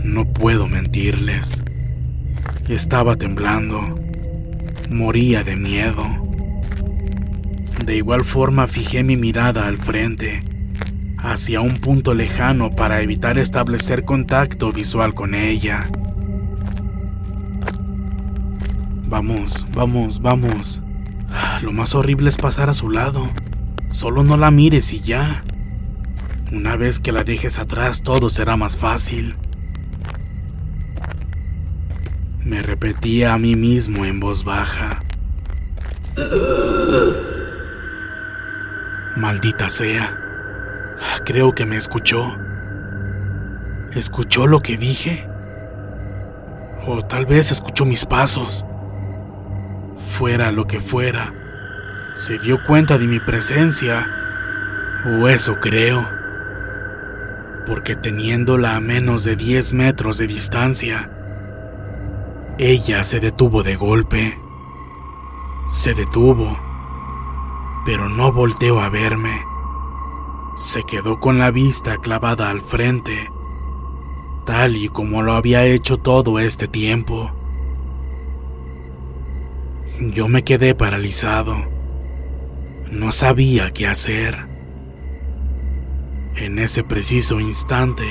No 0.04 0.26
puedo 0.26 0.68
mentirles. 0.68 1.64
Estaba 2.68 3.16
temblando. 3.16 3.82
Moría 4.90 5.44
de 5.44 5.56
miedo. 5.56 6.06
De 7.86 7.96
igual 7.96 8.26
forma 8.26 8.68
fijé 8.68 9.04
mi 9.04 9.18
mirada 9.18 9.68
al 9.68 9.78
frente, 9.78 10.44
hacia 11.18 11.62
un 11.62 11.80
punto 11.80 12.14
lejano 12.14 12.76
para 12.76 13.02
evitar 13.02 13.38
establecer 13.38 14.04
contacto 14.04 14.72
visual 14.72 15.14
con 15.14 15.34
ella. 15.34 15.90
Vamos, 19.12 19.66
vamos, 19.74 20.22
vamos. 20.22 20.82
Lo 21.62 21.74
más 21.74 21.96
horrible 21.96 22.30
es 22.30 22.38
pasar 22.38 22.70
a 22.70 22.74
su 22.74 22.90
lado. 22.90 23.30
Solo 23.90 24.24
no 24.24 24.38
la 24.38 24.52
mires 24.52 24.94
y 24.94 25.02
ya. 25.02 25.44
Una 26.54 26.78
vez 26.78 27.02
que 27.02 27.12
la 27.12 27.26
dejes 27.26 27.60
atrás 27.60 28.04
todo 28.04 28.30
será 28.30 28.56
más 28.56 28.78
fácil. 28.78 29.36
Me 32.46 32.62
repetía 32.62 33.34
a 33.34 33.38
mí 33.38 33.58
mismo 33.58 34.06
en 34.06 34.22
voz 34.22 34.46
baja. 34.46 35.04
Maldita 39.18 39.68
sea. 39.68 40.16
Creo 41.26 41.54
que 41.54 41.66
me 41.66 41.76
escuchó. 41.76 42.34
¿Escuchó 43.94 44.48
lo 44.48 44.62
que 44.62 44.78
dije? 44.78 45.28
O 46.88 47.04
tal 47.04 47.26
vez 47.26 47.52
escuchó 47.52 47.84
mis 47.84 48.06
pasos. 48.06 48.64
Fuera 50.22 50.52
lo 50.52 50.68
que 50.68 50.80
fuera, 50.80 51.34
se 52.14 52.38
dio 52.38 52.64
cuenta 52.64 53.00
de 53.00 53.08
mi 53.08 53.20
presencia, 53.20 54.08
o 55.04 55.28
eso 55.28 55.60
creo, 55.60 56.08
porque 57.66 57.96
teniéndola 57.96 58.76
a 58.76 58.80
menos 58.82 59.24
de 59.24 59.36
10 59.36 59.74
metros 59.74 60.20
de 60.20 60.28
distancia, 60.28 61.10
ella 62.60 63.04
se 63.04 63.20
detuvo 63.20 63.64
de 63.64 63.76
golpe. 63.76 64.38
Se 65.68 65.96
detuvo, 65.96 66.56
pero 67.84 68.08
no 68.08 68.32
volteó 68.32 68.80
a 68.80 68.90
verme. 68.90 69.42
Se 70.56 70.84
quedó 70.84 71.20
con 71.20 71.40
la 71.40 71.50
vista 71.50 71.98
clavada 71.98 72.52
al 72.52 72.62
frente, 72.62 73.32
tal 74.46 74.76
y 74.76 74.88
como 74.88 75.24
lo 75.24 75.34
había 75.34 75.66
hecho 75.66 75.98
todo 75.98 76.38
este 76.38 76.68
tiempo. 76.68 77.41
Yo 80.10 80.28
me 80.28 80.44
quedé 80.44 80.74
paralizado. 80.74 81.64
No 82.90 83.12
sabía 83.12 83.70
qué 83.70 83.86
hacer. 83.86 84.36
En 86.36 86.58
ese 86.58 86.84
preciso 86.84 87.40
instante, 87.40 88.04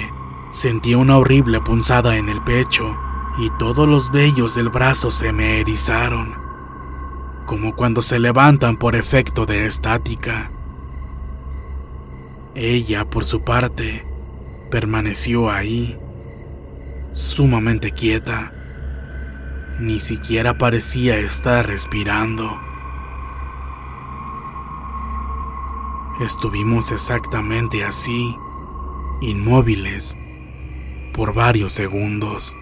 sentí 0.53 0.95
una 0.95 1.19
horrible 1.19 1.61
punzada 1.61 2.17
en 2.17 2.29
el 2.29 2.41
pecho 2.43 2.97
y 3.39 3.51
todos 3.59 3.89
los 3.89 4.13
vellos 4.13 4.55
del 4.55 4.69
brazo 4.69 5.11
se 5.11 5.33
me 5.33 5.59
erizaron, 5.61 6.33
como 7.45 7.75
cuando 7.75 8.03
se 8.03 8.21
levantan 8.21 8.77
por 8.77 8.95
efecto 8.95 9.45
de 9.45 9.67
estática. 9.67 10.49
Ella, 12.55 13.05
por 13.05 13.25
su 13.25 13.43
parte, 13.43 14.05
permaneció 14.71 15.51
ahí, 15.51 15.99
sumamente 17.11 17.91
quieta. 17.91 18.53
Ni 19.81 19.99
siquiera 19.99 20.59
parecía 20.59 21.17
estar 21.17 21.67
respirando. 21.67 22.55
Estuvimos 26.21 26.93
exactamente 26.93 27.83
así, 27.83 28.37
inmóviles, 29.23 30.19
por 31.15 31.33
varios 31.33 31.73
segundos. 31.73 32.55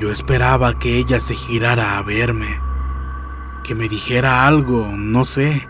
Yo 0.00 0.10
esperaba 0.10 0.80
que 0.80 0.96
ella 0.96 1.20
se 1.20 1.36
girara 1.36 1.96
a 1.96 2.02
verme, 2.02 2.58
que 3.62 3.76
me 3.76 3.88
dijera 3.88 4.48
algo, 4.48 4.88
no 4.96 5.24
sé. 5.24 5.68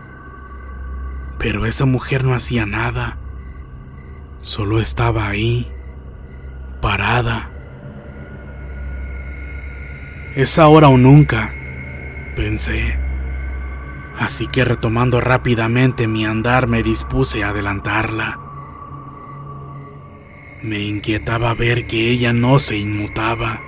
Pero 1.39 1.67
esa 1.67 1.85
mujer 1.85 2.25
no 2.25 2.33
hacía 2.33 2.65
nada. 2.65 3.19
Solo 4.41 4.81
estaba 4.81 5.29
ahí, 5.29 5.71
parada. 6.81 7.51
Es 10.37 10.61
ahora 10.61 10.89
o 10.89 10.97
nunca, 10.97 11.53
pensé. 12.37 12.97
Así 14.19 14.47
que 14.47 14.65
retomando 14.65 15.21
rápidamente 15.21 16.07
mi 16.07 16.25
andar 16.25 16.69
me 16.69 16.85
dispuse 16.85 17.43
a 17.43 17.49
adelantarla. 17.49 18.39
Me 20.63 20.79
inquietaba 20.79 21.53
ver 21.55 21.89
que 21.89 22.11
ella 22.11 22.33
no 22.33 22.59
se 22.59 22.77
inmutaba 22.77 23.61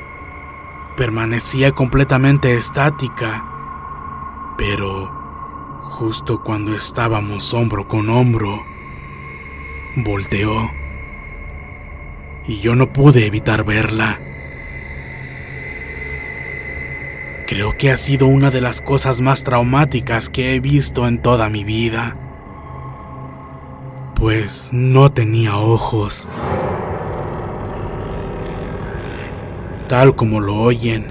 permanecía 0.99 1.71
completamente 1.71 2.57
estática, 2.57 3.45
pero 4.59 5.07
justo 5.85 6.43
cuando 6.43 6.75
estábamos 6.75 7.55
hombro 7.55 7.87
con 7.87 8.11
hombro, 8.11 8.61
volteó 9.95 10.73
y 12.49 12.59
yo 12.59 12.75
no 12.75 12.93
pude 12.93 13.27
evitar 13.27 13.65
verla. 13.65 14.19
Creo 17.49 17.77
que 17.77 17.91
ha 17.91 17.97
sido 17.97 18.29
una 18.29 18.53
de 18.53 18.61
las 18.61 18.81
cosas 18.81 19.21
más 19.21 19.43
traumáticas 19.43 20.29
que 20.29 20.55
he 20.55 20.61
visto 20.61 21.09
en 21.09 21.21
toda 21.21 21.49
mi 21.49 21.65
vida, 21.65 22.15
pues 24.15 24.71
no 24.73 25.11
tenía 25.11 25.57
ojos. 25.57 26.29
tal 29.89 30.15
como 30.15 30.41
lo 30.41 30.57
oyen. 30.57 31.07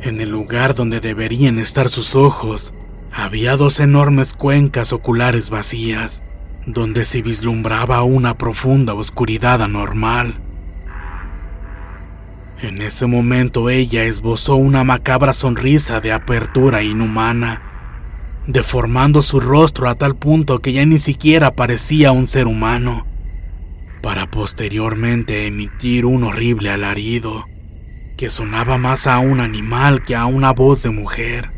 En 0.00 0.20
el 0.20 0.30
lugar 0.30 0.74
donde 0.74 1.00
deberían 1.00 1.58
estar 1.58 1.88
sus 1.88 2.14
ojos, 2.16 2.72
había 3.12 3.56
dos 3.56 3.80
enormes 3.80 4.32
cuencas 4.32 4.92
oculares 4.92 5.50
vacías, 5.50 6.22
donde 6.64 7.04
se 7.04 7.22
vislumbraba 7.22 8.02
una 8.04 8.38
profunda 8.38 8.94
oscuridad 8.94 9.62
anormal. 9.62 10.34
En 12.62 12.80
ese 12.80 13.06
momento 13.06 13.70
ella 13.70 14.04
esbozó 14.04 14.54
una 14.54 14.84
macabra 14.84 15.32
sonrisa 15.32 16.00
de 16.00 16.12
apertura 16.12 16.84
inhumana, 16.84 17.60
deformando 18.46 19.20
su 19.20 19.40
rostro 19.40 19.88
a 19.88 19.96
tal 19.96 20.14
punto 20.14 20.60
que 20.60 20.72
ya 20.72 20.86
ni 20.86 21.00
siquiera 21.00 21.50
parecía 21.50 22.12
un 22.12 22.28
ser 22.28 22.46
humano, 22.46 23.04
para 24.00 24.30
posteriormente 24.30 25.48
emitir 25.48 26.06
un 26.06 26.22
horrible 26.22 26.70
alarido 26.70 27.46
que 28.16 28.30
sonaba 28.30 28.78
más 28.78 29.08
a 29.08 29.18
un 29.18 29.40
animal 29.40 30.04
que 30.04 30.14
a 30.14 30.26
una 30.26 30.52
voz 30.52 30.84
de 30.84 30.90
mujer. 30.90 31.50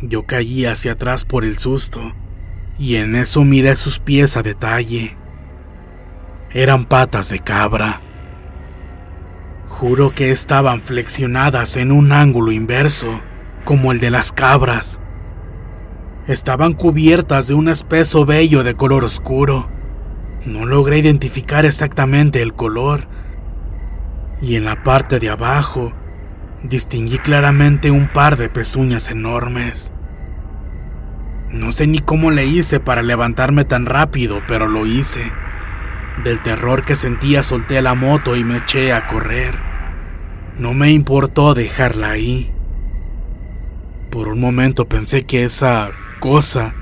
Yo 0.00 0.22
caí 0.22 0.64
hacia 0.64 0.92
atrás 0.92 1.26
por 1.26 1.44
el 1.44 1.58
susto 1.58 2.14
y 2.78 2.96
en 2.96 3.16
eso 3.16 3.44
miré 3.44 3.74
sus 3.76 3.98
pies 3.98 4.36
a 4.36 4.42
detalle. 4.42 5.16
Eran 6.52 6.84
patas 6.84 7.28
de 7.28 7.40
cabra. 7.40 8.00
Juro 9.68 10.14
que 10.14 10.30
estaban 10.30 10.80
flexionadas 10.80 11.76
en 11.76 11.92
un 11.92 12.12
ángulo 12.12 12.52
inverso, 12.52 13.20
como 13.64 13.92
el 13.92 14.00
de 14.00 14.10
las 14.10 14.32
cabras 14.32 14.98
estaban 16.28 16.74
cubiertas 16.74 17.48
de 17.48 17.54
un 17.54 17.68
espeso 17.68 18.26
vello 18.26 18.62
de 18.62 18.74
color 18.74 19.02
oscuro. 19.02 19.66
No 20.44 20.66
logré 20.66 20.98
identificar 20.98 21.64
exactamente 21.64 22.42
el 22.42 22.52
color. 22.52 23.06
Y 24.42 24.54
en 24.54 24.66
la 24.66 24.82
parte 24.84 25.18
de 25.18 25.30
abajo 25.30 25.90
distinguí 26.62 27.18
claramente 27.18 27.90
un 27.90 28.12
par 28.12 28.36
de 28.36 28.50
pezuñas 28.50 29.08
enormes. 29.08 29.90
No 31.52 31.72
sé 31.72 31.86
ni 31.86 31.98
cómo 32.00 32.30
le 32.30 32.46
hice 32.46 32.78
para 32.78 33.02
levantarme 33.02 33.64
tan 33.64 33.86
rápido, 33.86 34.42
pero 34.46 34.68
lo 34.68 34.86
hice. 34.86 35.32
Del 36.22 36.42
terror 36.42 36.84
que 36.84 36.94
sentía 36.94 37.42
solté 37.42 37.80
la 37.80 37.94
moto 37.94 38.36
y 38.36 38.44
me 38.44 38.58
eché 38.58 38.92
a 38.92 39.06
correr. 39.06 39.58
No 40.58 40.74
me 40.74 40.90
importó 40.90 41.54
dejarla 41.54 42.10
ahí. 42.10 42.50
Por 44.10 44.28
un 44.28 44.40
momento 44.40 44.86
pensé 44.86 45.24
que 45.24 45.44
esa 45.44 45.90
cosa 46.20 46.74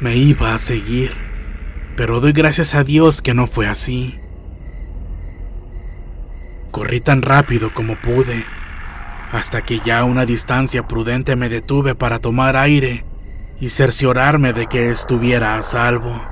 me 0.00 0.16
iba 0.16 0.54
a 0.54 0.58
seguir, 0.58 1.12
pero 1.96 2.20
doy 2.20 2.32
gracias 2.32 2.74
a 2.74 2.82
Dios 2.82 3.22
que 3.22 3.34
no 3.34 3.46
fue 3.46 3.68
así. 3.68 4.18
Corrí 6.70 7.00
tan 7.00 7.22
rápido 7.22 7.74
como 7.74 7.96
pude, 7.96 8.44
hasta 9.32 9.62
que 9.62 9.80
ya 9.80 10.00
a 10.00 10.04
una 10.04 10.24
distancia 10.26 10.86
prudente 10.88 11.36
me 11.36 11.48
detuve 11.48 11.94
para 11.94 12.18
tomar 12.18 12.56
aire 12.56 13.04
y 13.60 13.68
cerciorarme 13.68 14.52
de 14.52 14.66
que 14.66 14.90
estuviera 14.90 15.56
a 15.56 15.62
salvo. 15.62 16.24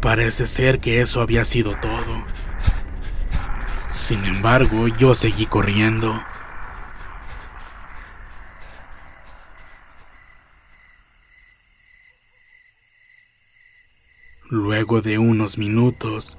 Parece 0.00 0.46
ser 0.46 0.78
que 0.78 1.00
eso 1.00 1.20
había 1.20 1.44
sido 1.44 1.74
todo. 1.74 2.24
Sin 3.88 4.24
embargo, 4.24 4.86
yo 4.86 5.14
seguí 5.14 5.46
corriendo. 5.46 6.22
Luego 14.48 15.02
de 15.02 15.18
unos 15.18 15.58
minutos, 15.58 16.38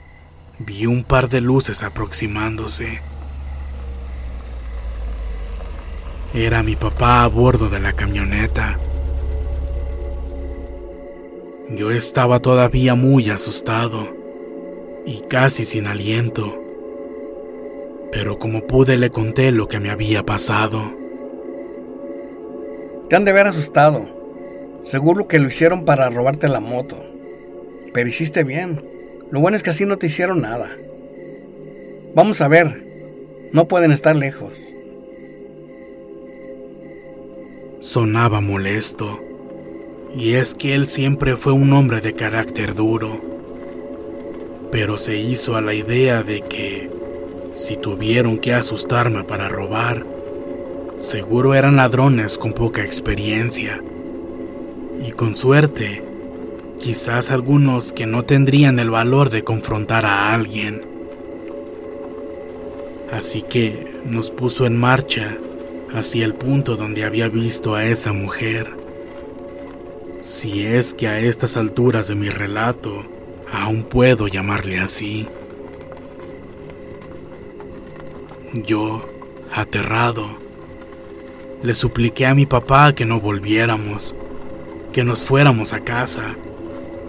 vi 0.59 0.85
un 0.85 1.03
par 1.03 1.27
de 1.27 1.41
luces 1.41 1.83
aproximándose. 1.83 3.01
Era 6.33 6.61
mi 6.61 6.75
papá 6.75 7.23
a 7.23 7.27
bordo 7.27 7.69
de 7.69 7.79
la 7.79 7.93
camioneta. 7.93 8.77
Yo 11.69 11.89
estaba 11.89 12.39
todavía 12.41 12.95
muy 12.95 13.29
asustado 13.29 14.07
y 15.05 15.21
casi 15.21 15.63
sin 15.63 15.87
aliento, 15.87 16.53
pero 18.11 18.39
como 18.39 18.67
pude 18.67 18.97
le 18.97 19.09
conté 19.09 19.51
lo 19.51 19.69
que 19.69 19.79
me 19.79 19.89
había 19.89 20.23
pasado. 20.23 20.91
Te 23.09 23.15
han 23.15 23.23
de 23.23 23.31
haber 23.31 23.47
asustado. 23.47 24.05
Seguro 24.83 25.29
que 25.29 25.39
lo 25.39 25.47
hicieron 25.47 25.85
para 25.85 26.09
robarte 26.09 26.49
la 26.49 26.59
moto. 26.59 26.97
Pero 27.93 28.09
hiciste 28.09 28.43
bien. 28.43 28.81
Lo 29.31 29.39
bueno 29.39 29.55
es 29.55 29.63
que 29.63 29.69
así 29.69 29.85
no 29.85 29.97
te 29.97 30.07
hicieron 30.07 30.41
nada. 30.41 30.69
Vamos 32.13 32.41
a 32.41 32.49
ver. 32.49 32.83
No 33.53 33.69
pueden 33.69 33.93
estar 33.93 34.15
lejos. 34.15 34.73
Sonaba 37.87 38.41
molesto. 38.41 39.17
Y 40.13 40.33
es 40.33 40.55
que 40.55 40.75
él 40.75 40.89
siempre 40.89 41.37
fue 41.37 41.53
un 41.53 41.71
hombre 41.71 42.01
de 42.01 42.15
carácter 42.15 42.75
duro. 42.75 43.21
pero 44.73 44.97
se 44.97 45.15
hizo 45.17 45.55
a 45.55 45.61
la 45.61 45.73
idea 45.73 46.21
de 46.21 46.41
que 46.41 46.89
si 47.53 47.77
tuvieron 47.77 48.39
que 48.39 48.53
asustarme 48.53 49.23
para 49.23 49.47
robar, 49.47 50.05
seguro 50.97 51.53
eran 51.53 51.77
ladrones 51.77 52.37
con 52.37 52.51
poca 52.51 52.83
experiencia. 52.83 53.81
Y 55.01 55.11
con 55.11 55.33
suerte, 55.33 56.03
quizás 56.81 57.31
algunos 57.31 57.93
que 57.93 58.05
no 58.05 58.25
tendrían 58.25 58.79
el 58.79 58.89
valor 58.89 59.29
de 59.29 59.45
confrontar 59.45 60.05
a 60.05 60.33
alguien. 60.33 60.81
Así 63.13 63.43
que 63.43 63.87
nos 64.03 64.29
puso 64.29 64.65
en 64.65 64.75
marcha 64.75 65.37
hacia 65.93 66.25
el 66.25 66.33
punto 66.33 66.75
donde 66.75 67.03
había 67.03 67.29
visto 67.29 67.75
a 67.75 67.85
esa 67.85 68.13
mujer. 68.13 68.71
Si 70.23 70.65
es 70.65 70.93
que 70.93 71.07
a 71.07 71.19
estas 71.19 71.57
alturas 71.57 72.07
de 72.07 72.15
mi 72.15 72.29
relato 72.29 73.05
aún 73.51 73.83
puedo 73.83 74.27
llamarle 74.27 74.79
así. 74.79 75.27
Yo, 78.53 79.07
aterrado, 79.53 80.37
le 81.63 81.73
supliqué 81.73 82.25
a 82.25 82.35
mi 82.35 82.45
papá 82.45 82.93
que 82.93 83.05
no 83.05 83.19
volviéramos, 83.19 84.15
que 84.93 85.03
nos 85.03 85.23
fuéramos 85.23 85.73
a 85.73 85.81
casa, 85.81 86.35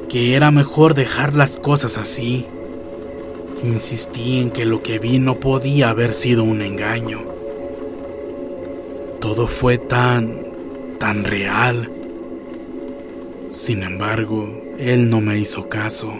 que 0.08 0.34
era 0.34 0.50
mejor 0.50 0.94
dejar 0.94 1.34
las 1.34 1.56
cosas 1.56 1.98
así. 1.98 2.46
Insistí 3.62 4.40
en 4.40 4.50
que 4.50 4.64
lo 4.64 4.82
que 4.82 4.98
vi 4.98 5.18
no 5.18 5.40
podía 5.40 5.90
haber 5.90 6.12
sido 6.12 6.44
un 6.44 6.62
engaño. 6.62 7.37
Todo 9.20 9.46
fue 9.48 9.78
tan, 9.78 10.32
tan 10.98 11.24
real. 11.24 11.90
Sin 13.50 13.82
embargo, 13.82 14.48
él 14.78 15.10
no 15.10 15.20
me 15.20 15.38
hizo 15.38 15.68
caso. 15.68 16.12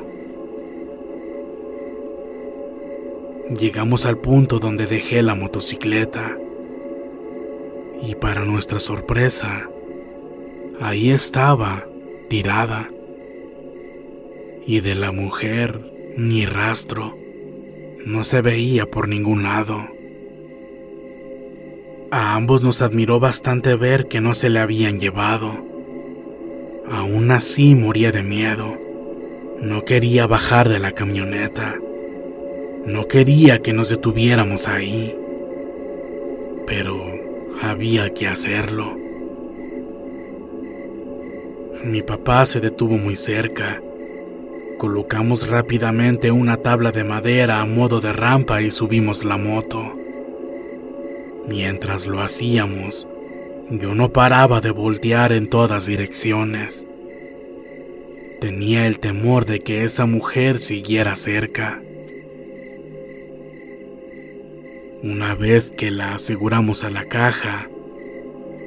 Llegamos 3.57 4.05
al 4.05 4.19
punto 4.19 4.59
donde 4.59 4.87
dejé 4.87 5.23
la 5.23 5.35
motocicleta. 5.35 6.37
Y 8.03 8.15
para 8.15 8.45
nuestra 8.45 8.81
sorpresa, 8.81 9.69
ahí 10.81 11.11
estaba, 11.11 11.85
tirada. 12.29 12.91
Y 14.67 14.81
de 14.81 14.95
la 14.95 15.13
mujer, 15.13 15.81
ni 16.17 16.47
rastro. 16.47 17.17
No 18.05 18.25
se 18.25 18.43
veía 18.43 18.87
por 18.87 19.09
ningún 19.09 19.45
lado. 19.45 19.98
A 22.11 22.35
ambos 22.35 22.63
nos 22.63 22.81
admiró 22.81 23.21
bastante 23.21 23.75
ver 23.75 24.07
que 24.07 24.23
no 24.23 24.33
se 24.33 24.49
le 24.49 24.61
habían 24.61 24.99
llevado. 24.99 25.53
Aún 26.91 27.31
así 27.31 27.75
moría 27.75 28.13
de 28.13 28.23
miedo. 28.23 28.79
No 29.61 29.85
quería 29.85 30.27
bajar 30.27 30.71
de 30.71 30.79
la 30.79 30.93
camioneta. 30.93 31.75
No 32.87 33.09
quería 33.09 33.59
que 33.59 33.75
nos 33.75 33.91
detuviéramos 33.91 34.69
ahí, 34.69 35.15
pero 36.67 37.05
había 37.61 38.09
que 38.15 38.27
hacerlo. 38.27 38.97
Mi 41.85 42.01
papá 42.01 42.47
se 42.47 42.61
detuvo 42.61 42.97
muy 42.97 43.17
cerca. 43.17 43.83
Colocamos 44.79 45.49
rápidamente 45.49 46.31
una 46.31 46.57
tabla 46.57 46.91
de 46.91 47.05
madera 47.05 47.61
a 47.61 47.67
modo 47.67 48.01
de 48.01 48.15
rampa 48.15 48.63
y 48.63 48.71
subimos 48.71 49.25
la 49.27 49.37
moto. 49.37 49.98
Mientras 51.49 52.07
lo 52.07 52.21
hacíamos, 52.21 53.09
yo 53.71 53.95
no 53.95 54.11
paraba 54.11 54.61
de 54.61 54.71
voltear 54.71 55.33
en 55.33 55.49
todas 55.49 55.87
direcciones. 55.87 56.85
Tenía 58.39 58.87
el 58.87 58.99
temor 58.99 59.47
de 59.47 59.61
que 59.61 59.85
esa 59.85 60.05
mujer 60.05 60.59
siguiera 60.59 61.15
cerca. 61.15 61.81
Una 65.03 65.35
vez 65.35 65.71
que 65.71 65.91
la 65.91 66.17
aseguramos 66.17 66.85
a 66.85 66.91
la 66.91 67.07
caja, 67.07 67.67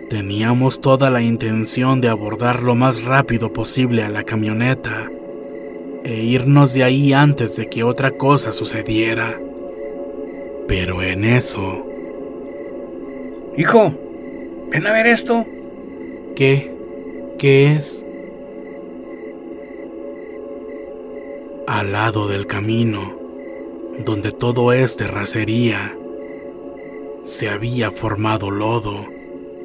teníamos 0.10 0.82
toda 0.82 1.12
la 1.12 1.22
intención 1.22 2.02
de 2.02 2.10
abordar 2.10 2.64
lo 2.64 2.74
más 2.74 3.04
rápido 3.04 3.54
posible 3.54 4.02
a 4.02 4.10
la 4.10 4.24
camioneta 4.24 5.08
e 6.04 6.24
irnos 6.24 6.74
de 6.74 6.84
ahí 6.84 7.14
antes 7.14 7.56
de 7.58 7.70
que 7.70 7.84
otra 7.84 8.10
cosa 8.10 8.52
sucediera. 8.52 9.40
Pero 10.68 11.04
en 11.04 11.26
eso... 11.26 11.91
Hijo, 13.58 13.94
ven 14.72 14.88
a 14.88 14.94
ver 14.94 15.08
esto. 15.08 15.46
¿Qué? 16.36 16.72
¿Qué 17.38 17.74
es? 17.74 18.06
Al 21.68 21.92
lado 21.92 22.30
del 22.30 22.48
camino, 22.48 23.14
donde 24.06 24.32
todo 24.32 24.72
es 24.72 24.96
terracería, 24.96 25.96
se 27.26 27.50
había 27.50 27.92
formado 27.92 28.52
lodo, 28.52 29.06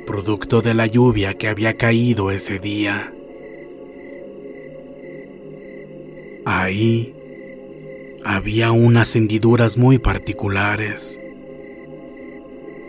producto 0.05 0.63
de 0.63 0.75
la 0.75 0.87
lluvia 0.87 1.35
que 1.35 1.49
había 1.49 1.77
caído 1.77 2.33
ese 2.33 2.59
día. 2.59 3.13
Ahí 6.45 7.15
había 8.25 8.73
unas 8.73 9.15
hendiduras 9.15 9.79
muy 9.79 9.99
particulares. 9.99 11.21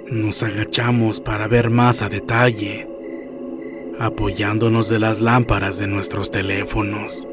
Nos 0.10 0.44
agachamos 0.44 1.20
para 1.20 1.48
ver 1.48 1.70
más 1.70 2.02
a 2.02 2.10
detalle, 2.10 2.88
apoyándonos 4.00 4.90
de 4.90 5.00
las 5.00 5.22
lámparas 5.22 5.78
de 5.78 5.88
nuestros 5.88 6.32
teléfonos. 6.32 7.28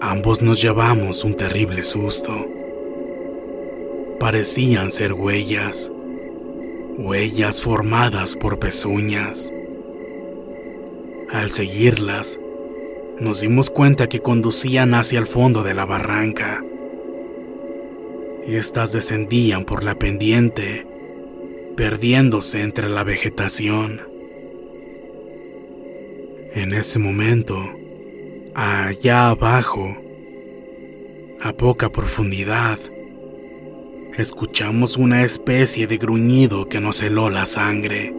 Ambos 0.00 0.42
nos 0.42 0.60
llevamos 0.62 1.24
un 1.24 1.34
terrible 1.34 1.82
susto. 1.82 2.46
Parecían 4.18 4.90
ser 4.90 5.12
huellas 5.12 5.90
huellas 7.00 7.62
formadas 7.62 8.36
por 8.36 8.58
pezuñas. 8.58 9.52
Al 11.32 11.50
seguirlas, 11.50 12.38
nos 13.18 13.40
dimos 13.40 13.70
cuenta 13.70 14.08
que 14.08 14.20
conducían 14.20 14.94
hacia 14.94 15.18
el 15.18 15.26
fondo 15.26 15.62
de 15.62 15.74
la 15.74 15.86
barranca. 15.86 16.62
Estas 18.46 18.92
descendían 18.92 19.64
por 19.64 19.82
la 19.82 19.94
pendiente, 19.94 20.86
perdiéndose 21.76 22.62
entre 22.62 22.88
la 22.88 23.04
vegetación. 23.04 24.00
En 26.54 26.74
ese 26.74 26.98
momento, 26.98 27.56
allá 28.54 29.30
abajo, 29.30 29.96
a 31.40 31.52
poca 31.52 31.90
profundidad, 31.90 32.78
escuchamos 34.16 34.96
una 34.96 35.22
especie 35.22 35.86
de 35.86 35.96
gruñido 35.96 36.68
que 36.68 36.80
nos 36.80 37.02
heló 37.02 37.30
la 37.30 37.46
sangre. 37.46 38.12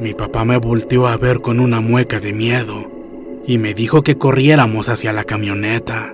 Mi 0.00 0.14
papá 0.14 0.44
me 0.44 0.56
volteó 0.56 1.08
a 1.08 1.16
ver 1.16 1.40
con 1.40 1.58
una 1.58 1.80
mueca 1.80 2.20
de 2.20 2.32
miedo 2.32 2.95
y 3.46 3.58
me 3.58 3.74
dijo 3.74 4.02
que 4.02 4.16
corriéramos 4.18 4.88
hacia 4.88 5.12
la 5.12 5.24
camioneta. 5.24 6.12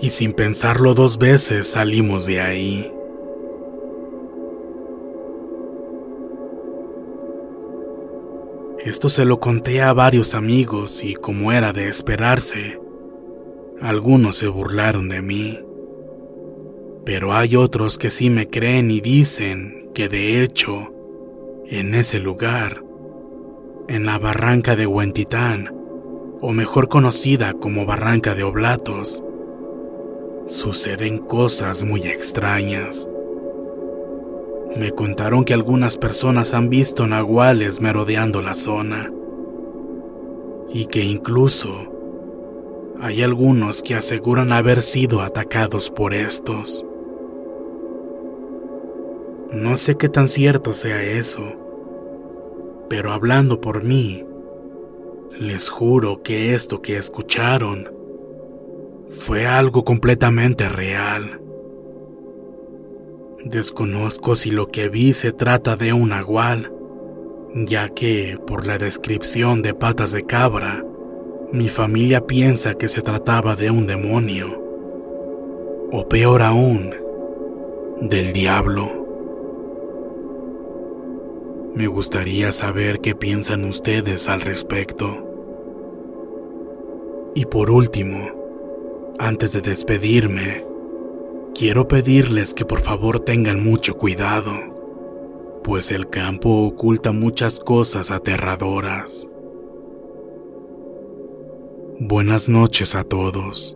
Y 0.00 0.10
sin 0.10 0.32
pensarlo 0.32 0.94
dos 0.94 1.18
veces 1.18 1.68
salimos 1.68 2.26
de 2.26 2.40
ahí. 2.40 2.92
Esto 8.78 9.08
se 9.08 9.24
lo 9.24 9.40
conté 9.40 9.82
a 9.82 9.92
varios 9.92 10.34
amigos 10.34 11.02
y 11.02 11.14
como 11.14 11.50
era 11.52 11.72
de 11.72 11.88
esperarse, 11.88 12.78
algunos 13.80 14.36
se 14.36 14.48
burlaron 14.48 15.08
de 15.08 15.22
mí. 15.22 15.58
Pero 17.04 17.34
hay 17.34 17.56
otros 17.56 17.98
que 17.98 18.10
sí 18.10 18.30
me 18.30 18.48
creen 18.48 18.90
y 18.90 19.00
dicen 19.00 19.90
que 19.92 20.08
de 20.08 20.42
hecho, 20.42 20.94
en 21.66 21.94
ese 21.94 22.20
lugar, 22.20 22.84
en 23.88 24.06
la 24.06 24.18
barranca 24.18 24.76
de 24.76 24.86
Huentitán, 24.86 25.75
o 26.40 26.52
mejor 26.52 26.88
conocida 26.88 27.54
como 27.54 27.86
Barranca 27.86 28.34
de 28.34 28.44
Oblatos, 28.44 29.22
suceden 30.46 31.18
cosas 31.18 31.84
muy 31.84 32.02
extrañas. 32.02 33.08
Me 34.76 34.92
contaron 34.92 35.44
que 35.44 35.54
algunas 35.54 35.96
personas 35.96 36.52
han 36.52 36.68
visto 36.68 37.06
nahuales 37.06 37.80
merodeando 37.80 38.42
la 38.42 38.54
zona 38.54 39.10
y 40.68 40.86
que 40.86 41.02
incluso 41.02 41.92
hay 43.00 43.22
algunos 43.22 43.82
que 43.82 43.94
aseguran 43.94 44.52
haber 44.52 44.82
sido 44.82 45.22
atacados 45.22 45.90
por 45.90 46.14
estos. 46.14 46.84
No 49.52 49.76
sé 49.76 49.96
qué 49.96 50.08
tan 50.08 50.28
cierto 50.28 50.74
sea 50.74 51.02
eso, 51.02 51.42
pero 52.88 53.12
hablando 53.12 53.60
por 53.60 53.82
mí, 53.82 54.24
les 55.38 55.70
juro 55.70 56.22
que 56.22 56.54
esto 56.54 56.82
que 56.82 56.96
escucharon 56.96 57.90
fue 59.10 59.46
algo 59.46 59.84
completamente 59.84 60.68
real. 60.68 61.40
Desconozco 63.44 64.34
si 64.34 64.50
lo 64.50 64.66
que 64.66 64.88
vi 64.88 65.12
se 65.12 65.32
trata 65.32 65.76
de 65.76 65.92
un 65.92 66.08
nahual 66.08 66.72
ya 67.64 67.88
que, 67.88 68.38
por 68.46 68.66
la 68.66 68.76
descripción 68.76 69.62
de 69.62 69.72
patas 69.72 70.12
de 70.12 70.26
cabra, 70.26 70.84
mi 71.52 71.68
familia 71.68 72.26
piensa 72.26 72.74
que 72.74 72.88
se 72.88 73.00
trataba 73.00 73.56
de 73.56 73.70
un 73.70 73.86
demonio, 73.86 74.62
o 75.90 76.06
peor 76.06 76.42
aún, 76.42 76.94
del 78.00 78.34
diablo. 78.34 79.06
Me 81.74 81.86
gustaría 81.86 82.52
saber 82.52 83.00
qué 83.00 83.14
piensan 83.14 83.64
ustedes 83.64 84.28
al 84.28 84.42
respecto. 84.42 85.25
Y 87.36 87.44
por 87.44 87.70
último, 87.70 88.30
antes 89.18 89.52
de 89.52 89.60
despedirme, 89.60 90.64
quiero 91.54 91.86
pedirles 91.86 92.54
que 92.54 92.64
por 92.64 92.80
favor 92.80 93.20
tengan 93.20 93.62
mucho 93.62 93.98
cuidado, 93.98 94.52
pues 95.62 95.90
el 95.90 96.08
campo 96.08 96.62
oculta 96.62 97.12
muchas 97.12 97.60
cosas 97.60 98.10
aterradoras. 98.10 99.28
Buenas 102.00 102.48
noches 102.48 102.94
a 102.94 103.04
todos. 103.04 103.75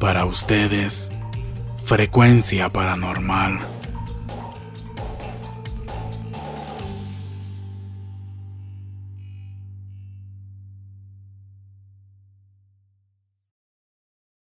Para 0.00 0.24
ustedes, 0.24 1.10
frecuencia 1.84 2.70
paranormal. 2.70 3.60